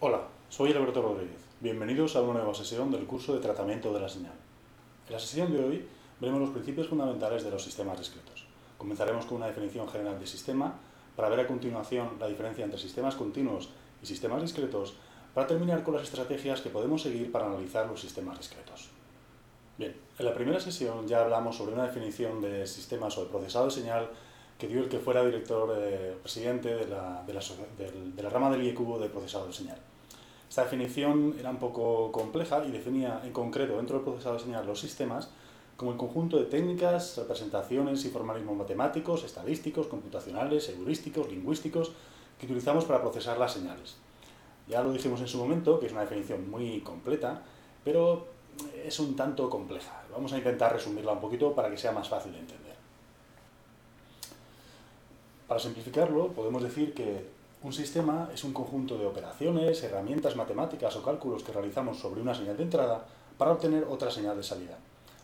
Hola, 0.00 0.22
soy 0.48 0.72
Alberto 0.72 1.02
Rodríguez. 1.02 1.38
Bienvenidos 1.60 2.16
a 2.16 2.22
una 2.22 2.40
nueva 2.40 2.52
sesión 2.52 2.90
del 2.90 3.06
curso 3.06 3.34
de 3.34 3.40
tratamiento 3.40 3.94
de 3.94 4.00
la 4.00 4.08
señal. 4.08 4.32
En 5.06 5.12
la 5.12 5.20
sesión 5.20 5.52
de 5.52 5.64
hoy 5.64 5.88
veremos 6.20 6.40
los 6.40 6.50
principios 6.50 6.88
fundamentales 6.88 7.44
de 7.44 7.50
los 7.52 7.62
sistemas 7.62 7.96
discretos. 7.96 8.46
Comenzaremos 8.76 9.24
con 9.26 9.36
una 9.36 9.46
definición 9.46 9.88
general 9.88 10.18
de 10.18 10.26
sistema 10.26 10.74
para 11.14 11.28
ver 11.28 11.38
a 11.38 11.46
continuación 11.46 12.16
la 12.18 12.26
diferencia 12.26 12.64
entre 12.64 12.80
sistemas 12.80 13.14
continuos 13.14 13.70
y 14.02 14.06
sistemas 14.06 14.42
discretos 14.42 14.94
para 15.32 15.46
terminar 15.46 15.84
con 15.84 15.94
las 15.94 16.02
estrategias 16.02 16.60
que 16.60 16.70
podemos 16.70 17.02
seguir 17.02 17.30
para 17.30 17.46
analizar 17.46 17.86
los 17.86 18.00
sistemas 18.00 18.36
discretos. 18.36 18.88
Bien, 19.78 19.94
en 20.18 20.24
la 20.24 20.34
primera 20.34 20.60
sesión 20.60 21.06
ya 21.06 21.22
hablamos 21.22 21.56
sobre 21.56 21.74
una 21.74 21.84
definición 21.84 22.40
de 22.40 22.66
sistemas 22.66 23.16
o 23.18 23.24
de 23.24 23.30
procesado 23.30 23.66
de 23.66 23.70
señal 23.70 24.08
que 24.58 24.66
dio 24.66 24.80
el 24.80 24.88
que 24.88 24.98
fuera 24.98 25.24
director 25.24 25.74
eh, 25.78 26.16
presidente 26.22 26.74
de 26.74 26.86
la, 26.86 27.22
de, 27.26 28.22
la, 28.22 28.30
rama 28.30 28.50
del 28.50 28.62
IEQ 28.62 28.98
de 28.98 29.08
procesado 29.10 29.46
de 29.46 29.52
señal. 29.52 29.76
Esta 30.48 30.62
definición 30.64 31.36
era 31.38 31.50
un 31.50 31.58
poco 31.58 32.10
compleja 32.10 32.64
y 32.64 32.70
definía 32.70 33.20
en 33.24 33.32
concreto 33.32 33.76
dentro 33.76 33.96
del 33.96 34.04
procesado 34.04 34.36
de 34.36 34.44
señal 34.44 34.66
los 34.66 34.80
sistemas 34.80 35.28
como 35.76 35.90
el 35.92 35.98
conjunto 35.98 36.38
de 36.38 36.44
técnicas, 36.44 37.18
representaciones 37.18 38.02
y 38.06 38.08
formalismos 38.08 38.56
matemáticos, 38.56 39.24
estadísticos, 39.24 39.88
computacionales, 39.88 40.70
heurísticos, 40.70 41.28
lingüísticos 41.28 41.92
que 42.38 42.46
utilizamos 42.46 42.86
para 42.86 43.02
procesar 43.02 43.38
las 43.38 43.52
señales. 43.52 43.96
Ya 44.68 44.82
lo 44.82 44.92
dijimos 44.92 45.20
en 45.20 45.28
su 45.28 45.36
momento, 45.36 45.78
que 45.78 45.86
es 45.86 45.92
una 45.92 46.00
definición 46.00 46.50
muy 46.50 46.80
completa, 46.80 47.42
pero 47.84 48.26
es 48.84 48.98
un 49.00 49.16
tanto 49.16 49.48
compleja. 49.50 50.02
Vamos 50.12 50.32
a 50.32 50.38
intentar 50.38 50.72
resumirla 50.72 51.12
un 51.12 51.20
poquito 51.20 51.54
para 51.54 51.70
que 51.70 51.76
sea 51.76 51.92
más 51.92 52.08
fácil 52.08 52.32
de 52.32 52.40
entender. 52.40 52.76
Para 55.48 55.60
simplificarlo, 55.60 56.28
podemos 56.28 56.62
decir 56.62 56.94
que 56.94 57.26
un 57.62 57.72
sistema 57.72 58.28
es 58.32 58.44
un 58.44 58.52
conjunto 58.52 58.98
de 58.98 59.06
operaciones, 59.06 59.82
herramientas 59.82 60.36
matemáticas 60.36 60.94
o 60.96 61.02
cálculos 61.02 61.42
que 61.42 61.52
realizamos 61.52 61.98
sobre 61.98 62.20
una 62.20 62.34
señal 62.34 62.56
de 62.56 62.62
entrada 62.64 63.06
para 63.38 63.52
obtener 63.52 63.84
otra 63.84 64.10
señal 64.10 64.36
de 64.36 64.42
salida. 64.42 64.78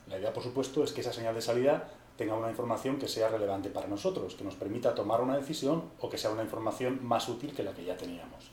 La 0.09 0.19
idea, 0.19 0.33
por 0.33 0.43
supuesto, 0.43 0.83
es 0.83 0.93
que 0.93 1.01
esa 1.01 1.13
señal 1.13 1.35
de 1.35 1.43
salida 1.43 1.89
tenga 2.17 2.35
una 2.35 2.51
información 2.51 2.99
que 2.99 3.09
sea 3.09 3.29
relevante 3.29 3.71
para 3.71 3.87
nosotros, 3.87 4.35
que 4.35 4.45
nos 4.45 4.55
permita 4.55 4.95
tomar 4.95 5.21
una 5.21 5.37
decisión 5.37 5.85
o 6.01 6.09
que 6.09 6.19
sea 6.19 6.31
una 6.31 6.43
información 6.43 7.05
más 7.05 7.29
útil 7.29 7.55
que 7.55 7.63
la 7.63 7.73
que 7.73 7.85
ya 7.85 7.97
teníamos. 7.97 8.51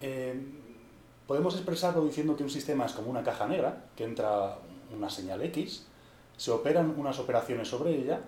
Eh, 0.00 0.34
podemos 1.26 1.54
expresarlo 1.54 2.04
diciendo 2.04 2.36
que 2.36 2.42
un 2.42 2.50
sistema 2.50 2.86
es 2.86 2.92
como 2.92 3.10
una 3.10 3.22
caja 3.22 3.46
negra, 3.46 3.84
que 3.96 4.04
entra 4.04 4.58
una 4.94 5.08
señal 5.08 5.42
X, 5.42 5.86
se 6.36 6.50
operan 6.50 6.94
unas 6.98 7.18
operaciones 7.18 7.68
sobre 7.68 7.96
ella 7.96 8.20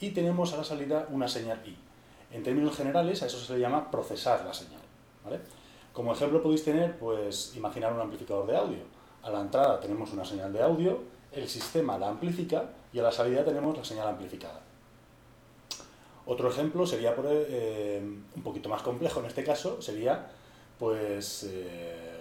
y 0.00 0.10
tenemos 0.10 0.52
a 0.52 0.58
la 0.58 0.64
salida 0.64 1.06
una 1.10 1.28
señal 1.28 1.62
Y. 1.66 1.76
En 2.34 2.42
términos 2.42 2.76
generales, 2.76 3.22
a 3.22 3.26
eso 3.26 3.38
se 3.38 3.54
le 3.54 3.60
llama 3.60 3.90
procesar 3.90 4.44
la 4.44 4.54
señal. 4.54 4.80
Como 5.92 6.12
ejemplo 6.12 6.42
podéis 6.42 6.64
tener, 6.64 6.98
pues, 6.98 7.54
imaginar 7.56 7.92
un 7.92 8.00
amplificador 8.00 8.46
de 8.46 8.56
audio. 8.56 8.78
A 9.22 9.30
la 9.30 9.40
entrada 9.40 9.78
tenemos 9.78 10.12
una 10.12 10.24
señal 10.24 10.52
de 10.52 10.62
audio, 10.62 11.00
el 11.30 11.48
sistema 11.48 11.98
la 11.98 12.08
amplifica 12.08 12.70
y 12.92 12.98
a 12.98 13.02
la 13.02 13.12
salida 13.12 13.44
tenemos 13.44 13.76
la 13.76 13.84
señal 13.84 14.08
amplificada. 14.08 14.60
Otro 16.24 16.48
ejemplo 16.48 16.86
sería, 16.86 17.14
eh, 17.24 18.00
un 18.36 18.42
poquito 18.42 18.68
más 18.68 18.82
complejo 18.82 19.20
en 19.20 19.26
este 19.26 19.44
caso, 19.44 19.82
sería 19.82 20.30
pues, 20.78 21.44
eh, 21.48 22.11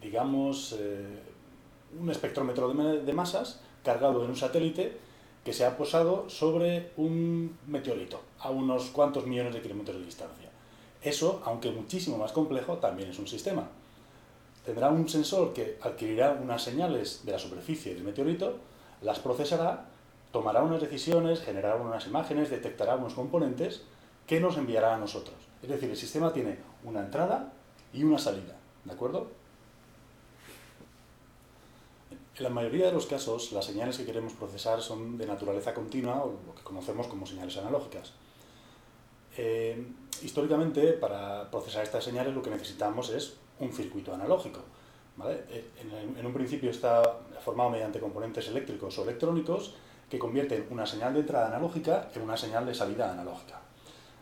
digamos, 0.00 0.76
eh, 0.78 1.20
un 1.98 2.10
espectrómetro 2.10 2.68
de, 2.72 3.12
masas 3.12 3.60
cargado 3.84 4.24
en 4.24 4.30
un 4.30 4.36
satélite 4.36 4.96
que 5.44 5.52
se 5.52 5.64
ha 5.64 5.76
posado 5.76 6.28
sobre 6.28 6.92
un 6.96 7.58
meteorito 7.66 8.20
a 8.38 8.50
unos 8.50 8.90
cuantos 8.90 9.26
millones 9.26 9.54
de 9.54 9.62
kilómetros 9.62 9.98
de 9.98 10.04
distancia. 10.04 10.50
Eso, 11.02 11.40
aunque 11.44 11.70
muchísimo 11.70 12.18
más 12.18 12.32
complejo, 12.32 12.76
también 12.76 13.10
es 13.10 13.18
un 13.18 13.26
sistema. 13.26 13.68
Tendrá 14.64 14.90
un 14.90 15.08
sensor 15.08 15.54
que 15.54 15.78
adquirirá 15.80 16.32
unas 16.32 16.62
señales 16.62 17.24
de 17.24 17.32
la 17.32 17.38
superficie 17.38 17.94
del 17.94 18.04
meteorito, 18.04 18.58
las 19.00 19.18
procesará, 19.18 19.86
tomará 20.30 20.62
unas 20.62 20.82
decisiones, 20.82 21.40
generará 21.40 21.76
unas 21.76 22.06
imágenes, 22.06 22.50
detectará 22.50 22.96
unos 22.96 23.14
componentes 23.14 23.82
que 24.26 24.40
nos 24.40 24.58
enviará 24.58 24.94
a 24.94 24.98
nosotros. 24.98 25.36
Es 25.62 25.70
decir, 25.70 25.90
el 25.90 25.96
sistema 25.96 26.32
tiene 26.32 26.58
una 26.84 27.00
entrada 27.00 27.52
y 27.94 28.04
una 28.04 28.18
salida, 28.18 28.56
¿de 28.84 28.92
acuerdo? 28.92 29.39
En 32.40 32.44
la 32.44 32.50
mayoría 32.50 32.86
de 32.86 32.92
los 32.92 33.04
casos, 33.04 33.52
las 33.52 33.66
señales 33.66 33.98
que 33.98 34.06
queremos 34.06 34.32
procesar 34.32 34.80
son 34.80 35.18
de 35.18 35.26
naturaleza 35.26 35.74
continua, 35.74 36.24
o 36.24 36.40
lo 36.46 36.54
que 36.54 36.62
conocemos 36.62 37.06
como 37.06 37.26
señales 37.26 37.54
analógicas. 37.58 38.14
Eh, 39.36 39.86
históricamente, 40.22 40.94
para 40.94 41.50
procesar 41.50 41.82
estas 41.82 42.02
señales 42.02 42.34
lo 42.34 42.40
que 42.40 42.48
necesitamos 42.48 43.10
es 43.10 43.36
un 43.58 43.70
circuito 43.74 44.14
analógico. 44.14 44.60
Eh, 45.28 45.70
en, 45.82 46.16
en, 46.16 46.24
un 46.24 46.32
principio 46.32 46.70
está 46.70 47.02
formado 47.44 47.68
mediante 47.68 48.00
componentes 48.00 48.48
eléctricos 48.48 48.98
o 48.98 49.02
electrónicos 49.02 49.74
que 50.08 50.18
convierten 50.18 50.66
una 50.70 50.86
señal 50.86 51.12
de 51.12 51.20
entrada 51.20 51.48
analógica 51.48 52.08
en 52.14 52.22
una 52.22 52.38
señal 52.38 52.64
de 52.64 52.74
salida 52.74 53.12
analógica. 53.12 53.60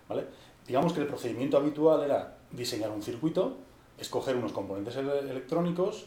¿vale? 0.08 0.24
Digamos 0.66 0.92
que 0.92 1.02
el 1.02 1.06
procedimiento 1.06 1.56
habitual 1.56 2.02
era 2.02 2.36
diseñar 2.50 2.90
un 2.90 3.00
circuito, 3.00 3.58
escoger 3.96 4.34
unos 4.34 4.50
componentes 4.50 4.96
electrónicos 4.96 6.06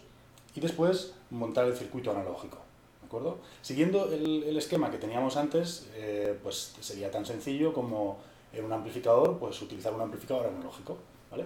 y 0.54 0.60
después 0.60 1.14
montar 1.32 1.66
el 1.66 1.76
circuito 1.76 2.12
analógico. 2.12 2.58
¿de 3.02 3.08
acuerdo? 3.08 3.40
Siguiendo 3.62 4.12
el, 4.12 4.56
esquema 4.56 4.90
que 4.90 4.98
teníamos 4.98 5.36
antes, 5.36 5.90
eh, 5.96 6.38
pues 6.42 6.76
sería 6.80 7.12
tan 7.12 7.26
sencillo 7.26 7.74
como 7.74 8.20
en 8.54 8.64
un 8.64 8.72
amplificador, 8.72 9.38
pues 9.38 9.62
utilizar 9.62 9.94
un 9.94 10.02
amplificador 10.02 10.48
analógico. 10.48 10.98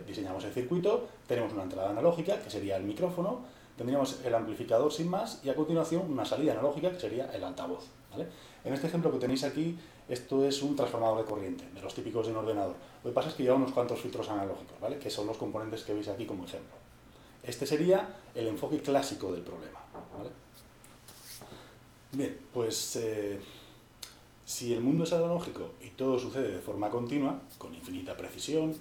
Diseñamos 0.07 0.44
el 0.44 0.51
circuito, 0.51 1.07
tenemos 1.28 1.53
una 1.53 1.63
entrada 1.63 1.91
analógica, 1.91 2.40
que 2.41 2.50
sería 2.50 2.75
el 2.75 2.84
micrófono, 2.84 3.41
tendríamos 3.78 4.19
el 4.25 4.34
amplificador 4.34 4.91
sin 4.91 5.09
más, 5.09 5.41
y 5.44 5.50
a 5.50 5.56
continuación 5.56 6.12
una 6.12 6.25
salida 6.25 6.53
analógica, 6.53 6.91
que 6.91 7.00
sería 7.00 7.31
el 7.31 7.44
altavoz. 7.44 7.85
En 8.63 8.73
este 8.73 8.88
ejemplo 8.88 9.12
que 9.12 9.19
tenéis 9.19 9.44
aquí, 9.44 9.78
esto 10.09 10.46
es 10.46 10.62
un 10.63 10.75
transformador 10.75 11.19
de 11.19 11.25
corriente, 11.25 11.66
de 11.73 11.81
los 11.81 11.94
típicos 11.94 12.25
de 12.25 12.31
un 12.31 12.40
ordenador. 12.40 12.75
Lo 13.03 13.09
que 13.09 13.13
pasa 13.13 13.29
es 13.29 13.35
que 13.35 13.44
lleva 13.44 13.56
unos 13.56 13.72
cuantos 13.72 14.00
filtros 14.00 14.29
analógicos, 14.29 14.79
¿vale? 14.79 14.97
que 14.97 15.09
son 15.09 15.28
los 15.28 15.38
componentes 15.38 15.84
que 15.84 15.94
veis 15.94 16.07
aquí 16.07 16.25
como 16.25 16.46
ejemplo. 16.46 16.84
Este 17.45 17.67
sería 17.67 18.16
el 18.33 18.47
enfoque 18.47 18.79
clásico 18.79 19.31
del 19.31 19.41
problema. 19.41 19.79
Bien, 22.11 22.38
pues 22.53 22.95
eh, 22.95 23.39
si 24.45 24.73
el 24.73 24.81
mundo 24.81 25.03
es 25.03 25.13
analógico 25.13 25.73
y 25.81 25.89
todo 25.89 26.17
sucede 26.17 26.53
de 26.53 26.59
forma 26.59 26.89
continua, 26.89 27.41
con 27.57 27.75
infinita 27.75 28.17
precisión, 28.17 28.75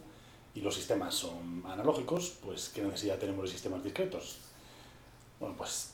y 0.55 0.61
los 0.61 0.75
sistemas 0.75 1.15
son 1.15 1.65
analógicos, 1.67 2.39
pues 2.43 2.71
¿qué 2.71 2.83
necesidad 2.83 3.19
tenemos 3.19 3.45
de 3.45 3.51
sistemas 3.51 3.83
discretos? 3.83 4.39
Bueno, 5.41 5.57
pues 5.57 5.91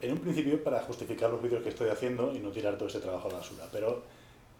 en 0.00 0.12
un 0.12 0.18
principio 0.18 0.62
para 0.62 0.82
justificar 0.82 1.30
los 1.30 1.42
vídeos 1.42 1.62
que 1.62 1.70
estoy 1.70 1.88
haciendo 1.88 2.34
y 2.34 2.38
no 2.38 2.50
tirar 2.50 2.76
todo 2.76 2.88
este 2.88 3.00
trabajo 3.00 3.28
a 3.28 3.32
la 3.32 3.38
basura, 3.38 3.66
pero 3.72 4.02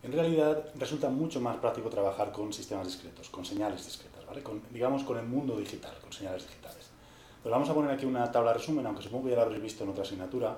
en 0.03 0.13
realidad 0.13 0.73
resulta 0.77 1.11
mucho 1.11 1.41
más 1.41 1.59
práctico 1.59 1.91
trabajar 1.91 2.33
con 2.33 2.53
sistemas 2.53 2.87
discretos, 2.87 3.29
con 3.29 3.45
señales 3.45 3.85
discretas, 3.85 4.25
¿vale? 4.27 4.43
digamos 4.71 5.05
con 5.05 5.19
el 5.19 5.27
mundo 5.27 5.57
digital, 5.59 5.97
con 6.01 6.13
señales 6.13 6.47
digitales. 6.49 6.94
Pues 7.45 7.53
vamos 7.53 7.69
a 7.69 7.75
poner 7.75 7.91
aquí 7.91 8.07
una 8.07 8.33
tabla 8.33 8.53
de 8.53 8.59
resumen, 8.59 8.87
aunque 8.87 9.03
supongo 9.03 9.25
que 9.25 9.33
ya 9.33 9.37
la 9.37 9.43
habréis 9.43 9.63
visto 9.63 9.85
en 9.85 9.91
otra 9.91 10.03
asignatura. 10.03 10.57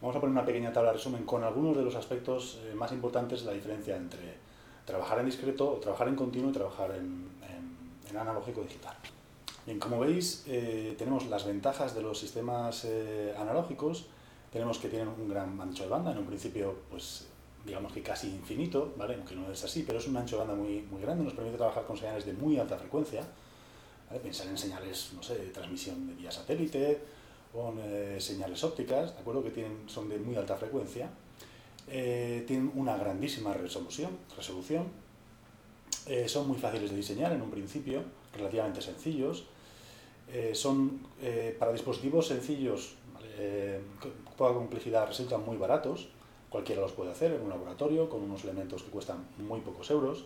Vamos 0.00 0.14
a 0.14 0.20
poner 0.20 0.30
una 0.30 0.44
pequeña 0.44 0.72
tabla 0.72 0.90
de 0.90 0.98
resumen 0.98 1.24
con 1.24 1.42
algunos 1.42 1.76
de 1.76 1.82
los 1.82 1.96
aspectos 1.96 2.60
eh, 2.62 2.72
más 2.72 2.92
importantes 2.92 3.40
de 3.40 3.46
la 3.46 3.52
diferencia 3.52 3.96
entre 3.96 4.36
trabajar 4.84 5.18
en 5.18 5.26
discreto, 5.26 5.72
trabajar 5.82 6.06
en 6.06 6.14
continuo 6.14 6.50
y 6.50 6.52
trabajar 6.52 6.92
en, 6.92 7.34
analógico 8.16 8.60
digital. 8.60 8.94
Bien, 9.66 9.80
como 9.80 9.98
veis, 9.98 10.44
eh, 10.46 10.94
tenemos 10.96 11.26
las 11.26 11.44
ventajas 11.44 11.96
de 11.96 12.02
los 12.02 12.16
sistemas 12.16 12.84
eh, 12.84 13.34
analógicos, 13.36 14.06
tenemos 14.52 14.78
que 14.78 14.88
tienen 14.88 15.08
un 15.08 15.28
gran 15.28 15.60
ancho 15.60 15.82
de 15.82 15.88
banda, 15.88 16.12
en 16.12 16.18
un 16.18 16.26
principio, 16.26 16.76
pues, 16.92 17.26
digamos 17.66 17.92
que 17.92 18.02
casi 18.02 18.28
infinito, 18.28 18.94
¿vale? 18.96 19.16
aunque 19.16 19.34
no 19.34 19.50
es 19.50 19.64
así, 19.64 19.82
pero 19.84 19.98
es 19.98 20.06
un 20.06 20.16
ancho 20.16 20.36
de 20.36 20.46
banda 20.46 20.54
muy, 20.54 20.82
muy 20.82 21.02
grande, 21.02 21.24
nos 21.24 21.32
permite 21.32 21.56
trabajar 21.56 21.84
con 21.86 21.96
señales 21.96 22.24
de 22.24 22.34
muy 22.34 22.56
alta 22.56 22.78
frecuencia, 22.78 23.22
pensar 24.18 24.46
en 24.46 24.58
señales, 24.58 25.10
no 25.14 25.22
sé, 25.22 25.36
de 25.36 25.46
transmisión 25.50 26.06
de 26.06 26.14
vía 26.14 26.30
satélite, 26.30 27.00
en 27.54 27.78
eh, 27.78 28.20
señales 28.20 28.62
ópticas, 28.64 29.14
¿de 29.14 29.20
acuerdo? 29.20 29.42
Que 29.42 29.50
tienen, 29.50 29.88
son 29.88 30.08
de 30.08 30.18
muy 30.18 30.36
alta 30.36 30.56
frecuencia, 30.56 31.08
eh, 31.88 32.44
tienen 32.46 32.72
una 32.74 32.96
grandísima 32.96 33.52
resolución, 33.54 34.10
resolución. 34.36 34.86
Eh, 36.06 36.28
son 36.28 36.48
muy 36.48 36.58
fáciles 36.58 36.90
de 36.90 36.96
diseñar 36.96 37.32
en 37.32 37.40
un 37.40 37.50
principio, 37.50 38.02
relativamente 38.34 38.82
sencillos, 38.82 39.44
son 40.54 41.06
para 41.58 41.70
dispositivos 41.70 42.26
sencillos, 42.26 42.94
con 44.00 44.10
poca 44.36 44.54
complejidad, 44.54 45.06
resultan 45.06 45.44
muy 45.44 45.58
baratos, 45.58 46.08
cualquiera 46.48 46.80
los 46.80 46.92
puede 46.92 47.12
hacer 47.12 47.32
en 47.32 47.42
un 47.42 47.50
laboratorio 47.50 48.08
con 48.08 48.22
unos 48.22 48.42
elementos 48.42 48.82
que 48.82 48.90
cuestan 48.90 49.26
muy 49.38 49.60
pocos 49.60 49.90
euros 49.90 50.24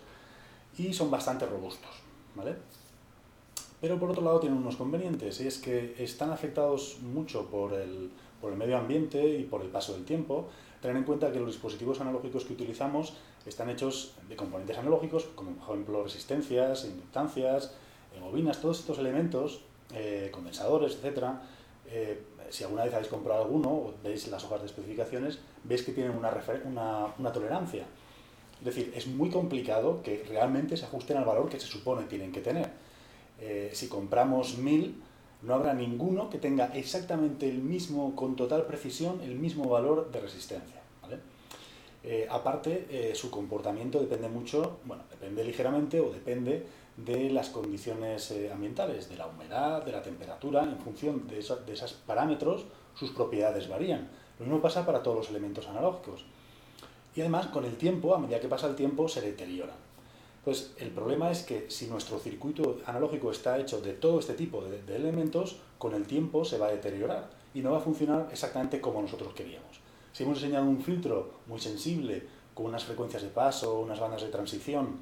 y 0.78 0.94
son 0.94 1.10
bastante 1.10 1.46
robustos, 1.46 1.90
¿vale? 2.36 2.54
Pero 3.80 3.98
por 3.98 4.10
otro 4.10 4.22
lado 4.22 4.40
tienen 4.40 4.58
unos 4.58 4.76
convenientes, 4.76 5.40
y 5.40 5.46
es 5.46 5.58
que 5.58 5.94
están 5.98 6.30
afectados 6.30 6.98
mucho 7.00 7.46
por, 7.46 7.74
el, 7.74 8.10
por 8.40 8.52
el 8.52 8.58
medio 8.58 8.76
ambiente 8.76 9.38
y 9.38 9.44
por 9.44 9.62
el 9.62 9.68
paso 9.68 9.92
del 9.92 10.04
tiempo. 10.04 10.48
Tener 10.82 10.96
en 10.96 11.04
cuenta 11.04 11.30
que 11.32 11.38
los 11.38 11.48
dispositivos 11.48 12.00
analógicos 12.00 12.44
que 12.44 12.54
utilizamos 12.54 13.14
están 13.46 13.70
hechos 13.70 14.14
de 14.28 14.36
componentes 14.36 14.76
analógicos, 14.78 15.24
como 15.34 15.52
por 15.52 15.74
ejemplo 15.74 16.02
resistencias, 16.02 16.84
inductancias, 16.84 17.74
eh, 18.14 18.20
bobinas, 18.20 18.60
todos 18.60 18.80
estos 18.80 18.98
elementos, 18.98 19.60
eh, 19.94 20.28
condensadores, 20.32 20.94
etcétera. 20.96 21.40
Eh, 21.86 22.20
si 22.50 22.64
alguna 22.64 22.84
vez 22.84 22.94
habéis 22.94 23.08
comprado 23.08 23.42
alguno 23.42 23.68
o 23.70 23.94
veis 24.02 24.26
las 24.28 24.44
hojas 24.44 24.60
de 24.60 24.66
especificaciones, 24.66 25.38
veis 25.64 25.82
que 25.82 25.92
tienen 25.92 26.16
una, 26.16 26.30
una, 26.64 27.06
una 27.18 27.32
tolerancia. 27.32 27.84
Es 28.58 28.64
decir, 28.64 28.92
es 28.94 29.06
muy 29.06 29.30
complicado 29.30 30.02
que 30.02 30.24
realmente 30.28 30.76
se 30.76 30.84
ajusten 30.84 31.16
al 31.16 31.24
valor 31.24 31.48
que 31.48 31.60
se 31.60 31.66
supone 31.66 32.04
tienen 32.06 32.32
que 32.32 32.40
tener. 32.40 32.70
Si 33.72 33.88
compramos 33.88 34.58
1000, 34.58 35.02
no 35.42 35.54
habrá 35.54 35.74
ninguno 35.74 36.28
que 36.30 36.38
tenga 36.38 36.66
exactamente 36.74 37.48
el 37.48 37.58
mismo, 37.58 38.16
con 38.16 38.34
total 38.36 38.66
precisión, 38.66 39.20
el 39.20 39.36
mismo 39.36 39.68
valor 39.68 40.10
de 40.10 40.20
resistencia. 40.20 40.78
Eh, 42.04 42.26
aparte, 42.30 42.86
eh, 42.90 43.14
su 43.14 43.30
comportamiento 43.30 43.98
depende 43.98 44.28
mucho, 44.28 44.78
bueno, 44.84 45.02
depende 45.10 45.44
ligeramente 45.44 46.00
o 46.00 46.10
depende 46.10 46.64
de 46.96 47.28
las 47.30 47.50
condiciones 47.50 48.30
eh, 48.30 48.50
ambientales, 48.52 49.08
de 49.08 49.16
la 49.16 49.26
humedad, 49.26 49.84
de 49.84 49.92
la 49.92 50.02
temperatura, 50.02 50.62
en 50.62 50.78
función 50.78 51.26
de 51.26 51.38
esos 51.38 51.92
parámetros, 52.06 52.66
sus 52.94 53.10
propiedades 53.10 53.68
varían. 53.68 54.08
Lo 54.38 54.46
mismo 54.46 54.62
pasa 54.62 54.86
para 54.86 55.02
todos 55.02 55.18
los 55.18 55.30
elementos 55.30 55.66
analógicos. 55.66 56.24
Y 57.14 57.20
además, 57.20 57.48
con 57.48 57.64
el 57.64 57.76
tiempo, 57.76 58.14
a 58.14 58.18
medida 58.18 58.40
que 58.40 58.48
pasa 58.48 58.68
el 58.68 58.76
tiempo, 58.76 59.08
se 59.08 59.20
deterioran. 59.20 59.87
Pues 60.48 60.72
el 60.78 60.88
problema 60.88 61.30
es 61.30 61.42
que 61.42 61.66
si 61.68 61.88
nuestro 61.88 62.18
circuito 62.18 62.78
analógico 62.86 63.30
está 63.30 63.58
hecho 63.58 63.82
de 63.82 63.92
todo 63.92 64.18
este 64.18 64.32
tipo 64.32 64.64
de, 64.64 64.96
elementos, 64.96 65.58
con 65.76 65.92
el 65.92 66.06
tiempo 66.06 66.42
se 66.42 66.56
va 66.56 66.68
a 66.68 66.70
deteriorar 66.70 67.28
y 67.52 67.60
no 67.60 67.72
va 67.72 67.76
a 67.76 67.80
funcionar 67.82 68.30
exactamente 68.32 68.80
como 68.80 69.02
nosotros 69.02 69.34
queríamos. 69.34 69.78
Si 70.10 70.22
hemos 70.22 70.40
diseñado 70.40 70.64
un 70.64 70.80
filtro 70.80 71.32
muy 71.48 71.60
sensible, 71.60 72.22
con 72.54 72.64
unas 72.64 72.82
frecuencias 72.82 73.24
de 73.24 73.28
paso, 73.28 73.78
unas 73.78 74.00
bandas 74.00 74.22
de 74.22 74.28
transición, 74.28 75.00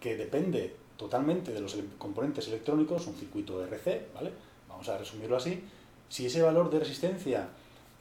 que 0.00 0.16
depende 0.16 0.74
totalmente 0.96 1.52
de 1.52 1.60
los 1.60 1.78
componentes 1.96 2.48
electrónicos, 2.48 3.06
un 3.06 3.14
circuito 3.14 3.64
RC, 3.64 4.08
¿vale? 4.12 4.32
Vamos 4.68 4.88
a 4.88 4.98
resumirlo 4.98 5.36
así. 5.36 5.62
Si 6.08 6.26
ese 6.26 6.42
valor 6.42 6.70
de 6.70 6.80
resistencia 6.80 7.50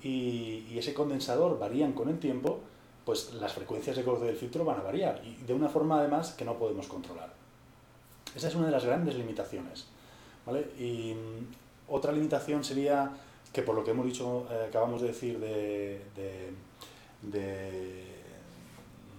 y, 0.02 0.66
y 0.68 0.80
ese 0.80 0.96
condensador 0.96 1.60
varían 1.60 1.94
con 1.94 2.10
el 2.10 2.18
tiempo, 2.18 2.62
pues 3.12 3.34
las 3.34 3.52
frecuencias 3.52 3.98
de 3.98 4.06
corte 4.06 4.24
del 4.24 4.38
filtro 4.38 4.64
van 4.64 4.80
a 4.80 4.84
variar 4.84 5.22
y 5.26 5.36
de 5.44 5.54
una 5.54 5.68
forma 5.68 6.00
además 6.00 6.32
que 6.32 6.46
no 6.46 6.58
podemos 6.58 6.88
controlar. 6.88 7.34
Esa 8.34 8.48
es 8.48 8.56
una 8.56 8.68
de 8.68 8.72
las 8.72 8.86
grandes 8.86 9.16
limitaciones. 9.16 9.88
Y 10.80 11.14
mm, 11.14 11.90
otra 11.90 12.14
limitación 12.14 12.64
sería 12.64 13.12
que 13.52 13.64
por 13.64 13.76
lo 13.76 13.84
que 13.84 13.92
hemos 13.92 14.06
dicho, 14.06 14.48
eh, 14.50 14.68
acabamos 14.70 15.02
de 15.02 15.08
decir 15.10 15.38
de, 15.42 16.00
de, 16.16 18.06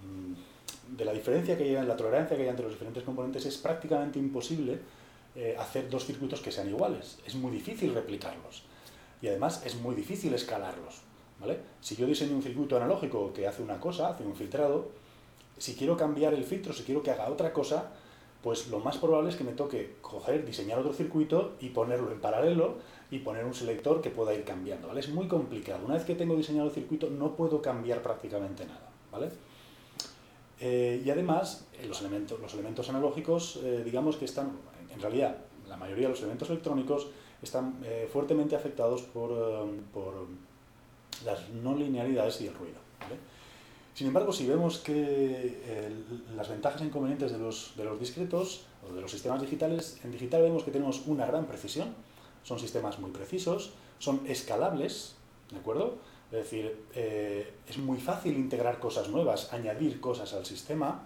mm, 0.01 1.03
la 1.03 1.13
diferencia 1.13 1.55
que 1.55 1.77
hay, 1.77 1.85
la 1.85 1.95
tolerancia 1.95 2.35
que 2.35 2.41
hay 2.41 2.49
entre 2.49 2.63
los 2.65 2.73
diferentes 2.73 3.03
componentes, 3.03 3.45
es 3.45 3.59
prácticamente 3.59 4.17
imposible 4.17 4.79
eh, 5.35 5.55
hacer 5.59 5.87
dos 5.87 6.03
circuitos 6.03 6.41
que 6.41 6.51
sean 6.51 6.67
iguales. 6.67 7.19
Es 7.27 7.35
muy 7.35 7.51
difícil 7.51 7.93
replicarlos 7.93 8.63
y 9.21 9.27
además 9.27 9.61
es 9.63 9.75
muy 9.75 9.93
difícil 9.93 10.33
escalarlos. 10.33 11.12
Si 11.81 11.97
yo 11.97 12.07
diseño 12.07 12.35
un 12.35 12.41
circuito 12.41 12.77
analógico 12.77 13.33
que 13.33 13.45
hace 13.45 13.61
una 13.61 13.77
cosa, 13.77 14.09
hace 14.09 14.23
un 14.23 14.35
filtrado, 14.35 14.87
si 15.57 15.75
quiero 15.75 15.97
cambiar 15.97 16.33
el 16.33 16.45
filtro, 16.45 16.71
si 16.71 16.83
quiero 16.83 17.03
que 17.03 17.11
haga 17.11 17.29
otra 17.29 17.51
cosa, 17.51 17.91
pues 18.41 18.67
lo 18.69 18.79
más 18.79 18.97
probable 18.97 19.29
es 19.29 19.35
que 19.35 19.43
me 19.43 19.51
toque 19.51 19.95
coger, 20.01 20.45
diseñar 20.45 20.79
otro 20.79 20.93
circuito 20.93 21.53
y 21.59 21.69
ponerlo 21.69 22.11
en 22.11 22.19
paralelo 22.19 22.75
y 23.11 23.19
poner 23.19 23.45
un 23.45 23.53
selector 23.53 24.01
que 24.01 24.09
pueda 24.09 24.33
ir 24.33 24.43
cambiando, 24.43 24.87
¿vale? 24.87 25.01
Es 25.01 25.09
muy 25.09 25.27
complicado. 25.27 25.85
Una 25.85 25.95
vez 25.95 26.03
que 26.03 26.15
tengo 26.15 26.35
diseñado 26.35 26.67
el 26.67 26.73
circuito 26.73 27.09
no 27.09 27.35
puedo 27.35 27.61
cambiar 27.61 28.01
prácticamente 28.01 28.65
nada, 28.65 28.89
¿vale? 29.11 29.29
Eh, 30.59 31.01
y 31.05 31.09
además, 31.09 31.67
eh, 31.73 31.85
los, 31.85 31.99
elementos, 32.01 32.39
los 32.39 32.53
elementos 32.53 32.89
analógicos, 32.89 33.59
eh, 33.63 33.81
digamos 33.83 34.17
que 34.17 34.25
están, 34.25 34.51
en 34.93 35.01
realidad, 35.01 35.37
la 35.67 35.77
mayoría 35.77 36.07
de 36.07 36.11
los 36.11 36.19
elementos 36.19 36.49
electrónicos 36.49 37.07
están 37.41 37.83
fuertemente 38.09 38.55
afectados 38.55 39.01
por 39.01 39.27
las 41.25 41.49
no 41.49 41.75
linealidades 41.75 42.41
y 42.41 42.47
el 42.47 42.53
ruido. 42.53 42.83
Sin 43.93 44.07
embargo, 44.07 44.33
si 44.33 44.47
vemos 44.47 44.79
que 44.79 45.59
las 46.35 46.49
ventajas 46.49 46.81
e 46.81 46.85
inconvenientes 46.85 47.31
de 47.31 47.37
los, 47.37 47.73
de 47.77 47.83
los 47.83 47.99
discretos 47.99 48.65
o 48.89 48.93
de 48.93 49.01
los 49.01 49.11
sistemas 49.11 49.39
digitales, 49.39 49.99
en 50.03 50.11
digital 50.11 50.41
vemos 50.41 50.63
que 50.63 50.71
tenemos 50.71 51.03
una 51.05 51.27
gran 51.27 51.45
precisión, 51.45 51.93
son 52.43 52.59
sistemas 52.59 52.97
muy 52.99 53.11
precisos, 53.11 53.71
son 53.99 54.21
escalables, 54.27 55.15
¿de 55.51 55.59
acuerdo? 55.59 55.97
Es 56.31 56.39
decir, 56.39 56.75
eh, 56.95 57.53
es 57.67 57.77
muy 57.77 57.99
fácil 57.99 58.35
integrar 58.35 58.79
cosas 58.79 59.09
nuevas, 59.09 59.53
añadir 59.53 60.01
cosas 60.01 60.33
al 60.33 60.45
sistema 60.45 61.03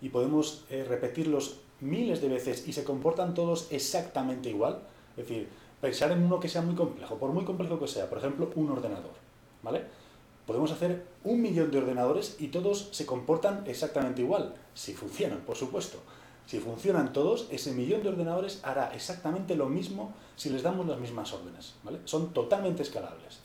y 0.00 0.08
podemos 0.08 0.64
eh, 0.70 0.84
repetirlos 0.88 1.58
miles 1.80 2.22
de 2.22 2.28
veces 2.28 2.66
y 2.66 2.72
se 2.72 2.82
comportan 2.82 3.34
todos 3.34 3.68
exactamente 3.70 4.48
igual. 4.48 4.80
Es 5.10 5.28
decir, 5.28 5.48
pensar 5.80 6.10
en 6.12 6.22
uno 6.22 6.40
que 6.40 6.48
sea 6.48 6.62
muy 6.62 6.74
complejo, 6.74 7.16
por 7.16 7.30
muy 7.30 7.44
complejo 7.44 7.78
que 7.78 7.86
sea, 7.86 8.08
por 8.08 8.18
ejemplo, 8.18 8.50
un 8.54 8.70
ordenador. 8.70 9.12
¿Vale? 9.66 9.84
Podemos 10.46 10.70
hacer 10.70 11.04
un 11.24 11.42
millón 11.42 11.72
de 11.72 11.78
ordenadores 11.78 12.36
y 12.38 12.48
todos 12.48 12.88
se 12.92 13.04
comportan 13.04 13.64
exactamente 13.66 14.22
igual, 14.22 14.54
si 14.74 14.94
funcionan, 14.94 15.40
por 15.40 15.56
supuesto. 15.56 15.98
Si 16.46 16.60
funcionan 16.60 17.12
todos, 17.12 17.48
ese 17.50 17.72
millón 17.72 18.04
de 18.04 18.10
ordenadores 18.10 18.60
hará 18.62 18.94
exactamente 18.94 19.56
lo 19.56 19.68
mismo 19.68 20.14
si 20.36 20.48
les 20.50 20.62
damos 20.62 20.86
las 20.86 21.00
mismas 21.00 21.32
órdenes. 21.32 21.74
Son 22.04 22.32
totalmente 22.32 22.82
escalables. 22.82 23.40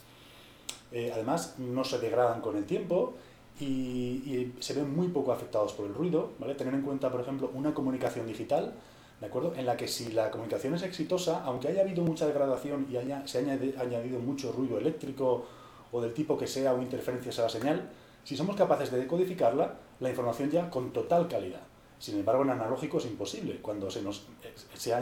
Eh, 0.91 1.09
además, 1.11 1.55
no 1.57 1.83
se 1.83 1.97
degradan 1.97 2.41
con 2.41 2.55
el 2.55 2.65
tiempo 2.65 3.15
y, 3.59 4.53
se 4.59 4.73
ven 4.75 4.95
muy 4.95 5.07
poco 5.07 5.31
afectados 5.31 5.73
por 5.73 5.87
el 5.87 5.95
ruido. 5.95 6.33
¿vale? 6.37 6.53
Tener 6.53 6.75
en 6.75 6.83
cuenta, 6.83 7.11
por 7.11 7.21
ejemplo, 7.21 7.49
una 7.55 7.73
comunicación 7.73 8.27
digital, 8.27 8.75
¿de 9.19 9.25
acuerdo? 9.25 9.55
En 9.55 9.65
la 9.65 9.75
que 9.75 9.87
si 9.87 10.11
la 10.11 10.29
comunicación 10.29 10.75
es 10.75 10.83
exitosa, 10.83 11.43
aunque 11.43 11.69
haya 11.69 11.81
habido 11.81 12.03
mucha 12.03 12.27
degradación 12.27 12.85
y 12.91 12.97
haya, 12.97 13.25
se 13.25 13.39
haya 13.39 13.53
añadido 13.79 14.19
mucho 14.19 14.51
ruido 14.51 14.77
eléctrico 14.77 15.47
o 15.91 16.01
del 16.01 16.13
tipo 16.13 16.37
que 16.37 16.47
sea 16.47 16.73
o 16.73 16.81
interferencias 16.81 17.39
a 17.39 17.43
la 17.43 17.49
señal, 17.49 17.89
si 18.23 18.37
somos 18.37 18.55
capaces 18.55 18.91
de 18.91 18.99
decodificarla, 18.99 19.75
la 19.99 20.09
información 20.09 20.49
ya 20.49 20.69
con 20.69 20.91
total 20.91 21.27
calidad. 21.27 21.61
Sin 21.99 22.17
embargo, 22.17 22.43
en 22.43 22.49
analógico 22.49 22.97
es 22.97 23.05
imposible. 23.05 23.59
Cuando 23.61 23.91
se, 23.91 24.01
nos, 24.01 24.25
se, 24.73 24.93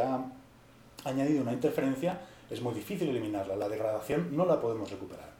ha, 0.00 0.24
añadido 1.04 1.42
una 1.42 1.52
interferencia, 1.52 2.20
es 2.50 2.62
muy 2.62 2.74
difícil 2.74 3.08
eliminarla. 3.10 3.56
La 3.56 3.68
degradación 3.68 4.34
no 4.34 4.46
la 4.46 4.60
podemos 4.60 4.90
recuperar. 4.90 5.36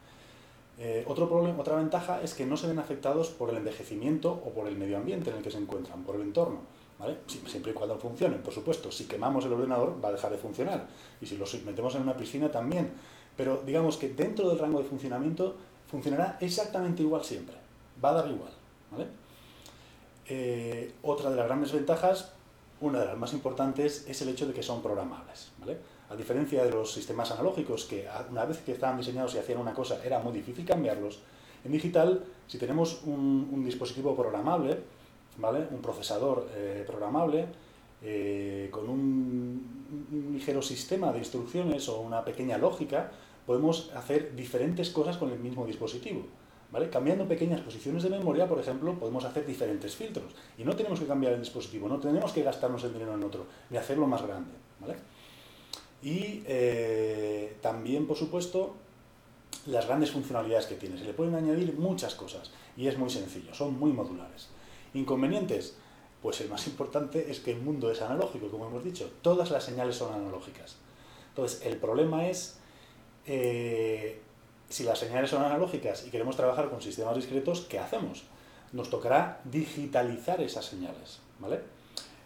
Eh, 0.78 1.04
otro 1.08 1.24
otra 1.58 1.76
ventaja 1.76 2.20
es 2.20 2.34
que 2.34 2.44
no 2.44 2.58
se 2.58 2.66
ven 2.66 2.78
afectados 2.78 3.30
por 3.30 3.48
el 3.48 3.56
envejecimiento 3.56 4.30
o 4.30 4.50
por 4.50 4.68
el 4.68 4.76
medio 4.76 4.98
ambiente 4.98 5.30
en 5.30 5.36
el 5.36 5.42
que 5.42 5.50
se 5.50 5.56
encuentran, 5.56 6.02
por 6.04 6.16
el 6.16 6.22
entorno. 6.22 6.60
Siempre 7.46 7.72
y 7.72 7.74
cuando 7.74 7.96
funcionen, 7.98 8.42
por 8.42 8.52
supuesto. 8.52 8.92
Si 8.92 9.04
quemamos 9.04 9.44
el 9.44 9.52
ordenador 9.52 10.02
va 10.02 10.10
a 10.10 10.12
dejar 10.12 10.30
de 10.30 10.38
funcionar. 10.38 10.86
Y 11.20 11.26
si 11.26 11.36
lo 11.36 11.46
metemos 11.64 11.94
en 11.94 12.02
una 12.02 12.16
piscina 12.16 12.50
también. 12.50 12.92
Pero 13.36 13.62
digamos 13.66 13.96
que 13.96 14.08
dentro 14.08 14.48
del 14.48 14.58
rango 14.58 14.82
de 14.82 14.88
funcionamiento 14.88 15.54
funcionará 15.90 16.38
exactamente 16.40 17.02
igual 17.02 17.24
siempre. 17.24 17.56
Va 18.02 18.10
a 18.10 18.14
dar 18.14 18.28
igual. 18.28 18.50
Eh, 20.28 20.92
otra 21.02 21.30
de 21.30 21.36
las 21.36 21.46
grandes 21.46 21.72
ventajas, 21.72 22.32
una 22.80 23.00
de 23.00 23.06
las 23.06 23.18
más 23.18 23.32
importantes, 23.32 24.06
es 24.08 24.20
el 24.22 24.28
hecho 24.28 24.46
de 24.46 24.52
que 24.52 24.62
son 24.62 24.82
programables. 24.82 25.52
A 26.08 26.14
diferencia 26.14 26.64
de 26.64 26.70
los 26.70 26.92
sistemas 26.92 27.30
analógicos, 27.32 27.84
que 27.84 28.08
una 28.30 28.44
vez 28.44 28.58
que 28.58 28.72
estaban 28.72 28.96
diseñados 28.96 29.34
y 29.34 29.38
hacían 29.38 29.58
una 29.58 29.74
cosa 29.74 30.00
era 30.04 30.20
muy 30.20 30.32
difícil 30.32 30.64
cambiarlos, 30.64 31.20
en 31.64 31.72
digital, 31.72 32.24
si 32.46 32.58
tenemos 32.58 33.02
un, 33.04 33.64
dispositivo 33.64 34.14
programable, 34.14 34.78
¿vale? 35.38 35.66
un 35.70 35.82
procesador 35.82 36.48
eh, 36.54 36.84
programable, 36.86 37.46
eh, 38.02 38.68
con 38.70 38.88
un, 38.88 40.32
ligero 40.32 40.62
sistema 40.62 41.12
de 41.12 41.18
instrucciones 41.18 41.88
o 41.88 42.00
una 42.00 42.24
pequeña 42.24 42.56
lógica, 42.56 43.10
podemos 43.46 43.90
hacer 43.94 44.34
diferentes 44.34 44.90
cosas 44.90 45.16
con 45.16 45.30
el 45.30 45.38
mismo 45.38 45.66
dispositivo. 45.66 46.24
Cambiando 46.90 47.26
pequeñas 47.26 47.62
posiciones 47.62 48.02
de 48.02 48.10
memoria, 48.10 48.46
por 48.46 48.58
ejemplo, 48.58 48.98
podemos 48.98 49.24
hacer 49.24 49.46
diferentes 49.46 49.94
filtros. 49.94 50.34
Y 50.58 50.64
no 50.64 50.76
tenemos 50.76 51.00
que 51.00 51.06
cambiar 51.06 51.32
el 51.32 51.40
dispositivo, 51.40 51.88
no 51.88 51.98
tenemos 51.98 52.32
que 52.32 52.42
gastarnos 52.42 52.84
el 52.84 52.92
dinero 52.92 53.14
en 53.14 53.24
otro, 53.24 53.46
ni 53.70 53.78
hacerlo 53.78 54.06
más 54.06 54.22
grande. 54.22 54.50
¿vale? 54.80 54.96
Y 56.02 56.42
eh, 56.46 57.56
también, 57.62 58.06
por 58.06 58.16
supuesto, 58.16 58.74
las 59.66 59.86
grandes 59.86 60.10
funcionalidades 60.10 60.66
que 60.66 60.74
tiene. 60.74 60.98
Se 60.98 61.04
le 61.04 61.14
pueden 61.14 61.34
añadir 61.34 61.72
muchas 61.74 62.14
cosas 62.14 62.50
y 62.76 62.88
es 62.88 62.98
muy 62.98 63.10
sencillo, 63.10 63.54
son 63.54 63.78
muy 63.78 63.92
modulares. 63.92 64.48
Inconvenientes, 64.94 65.76
pues 66.22 66.40
el 66.40 66.48
más 66.48 66.66
importante 66.66 67.30
es 67.30 67.40
que 67.40 67.52
el 67.52 67.60
mundo 67.60 67.90
es 67.90 68.02
analógico, 68.02 68.48
como 68.48 68.66
hemos 68.66 68.84
dicho. 68.84 69.10
Todas 69.22 69.50
las 69.50 69.64
señales 69.64 69.96
son 69.96 70.14
analógicas. 70.14 70.76
Entonces, 71.30 71.62
el 71.64 71.76
problema 71.76 72.28
es, 72.28 72.58
eh, 73.26 74.20
si 74.68 74.84
las 74.84 74.98
señales 74.98 75.30
son 75.30 75.42
analógicas 75.42 76.06
y 76.06 76.10
queremos 76.10 76.36
trabajar 76.36 76.70
con 76.70 76.82
sistemas 76.82 77.16
discretos, 77.16 77.66
¿qué 77.68 77.78
hacemos? 77.78 78.24
Nos 78.72 78.90
tocará 78.90 79.40
digitalizar 79.44 80.40
esas 80.40 80.64
señales. 80.64 81.20
¿vale? 81.38 81.60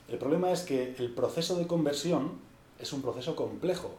El 0.09 0.19
problema 0.19 0.50
es 0.50 0.62
que 0.62 0.95
el 0.99 1.12
proceso 1.12 1.57
de 1.57 1.66
conversión 1.66 2.40
es 2.78 2.92
un 2.92 3.02
proceso 3.02 3.37
complejo. 3.37 3.90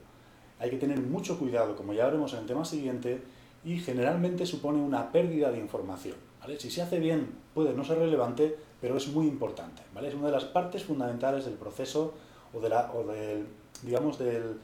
hay 0.59 0.69
que 0.69 0.77
tener 0.77 0.99
mucho 0.99 1.39
cuidado, 1.39 1.75
como 1.75 1.93
ya 1.93 2.05
veremos 2.05 2.33
en 2.33 2.39
el 2.39 2.45
tema 2.45 2.65
siguiente, 2.65 3.21
y 3.63 3.79
generalmente 3.79 4.45
supone 4.45 4.79
una 4.79 5.11
pérdida 5.11 5.51
de 5.51 5.57
información. 5.57 6.15
Si 6.57 6.71
se 6.71 6.81
hace 6.81 6.99
bien 6.99 7.35
puede 7.53 7.73
no 7.73 7.83
ser 7.83 7.99
relevante, 7.99 8.57
pero 8.79 8.97
es 8.97 9.07
muy 9.07 9.27
importante. 9.27 9.83
Es 10.03 10.13
una 10.15 10.27
de 10.27 10.31
las 10.31 10.45
partes 10.45 10.83
fundamentales 10.83 11.45
del 11.45 11.53
proceso 11.53 12.13
o 12.53 12.59
del, 12.59 13.45
digamos, 13.83 14.17
del, 14.17 14.59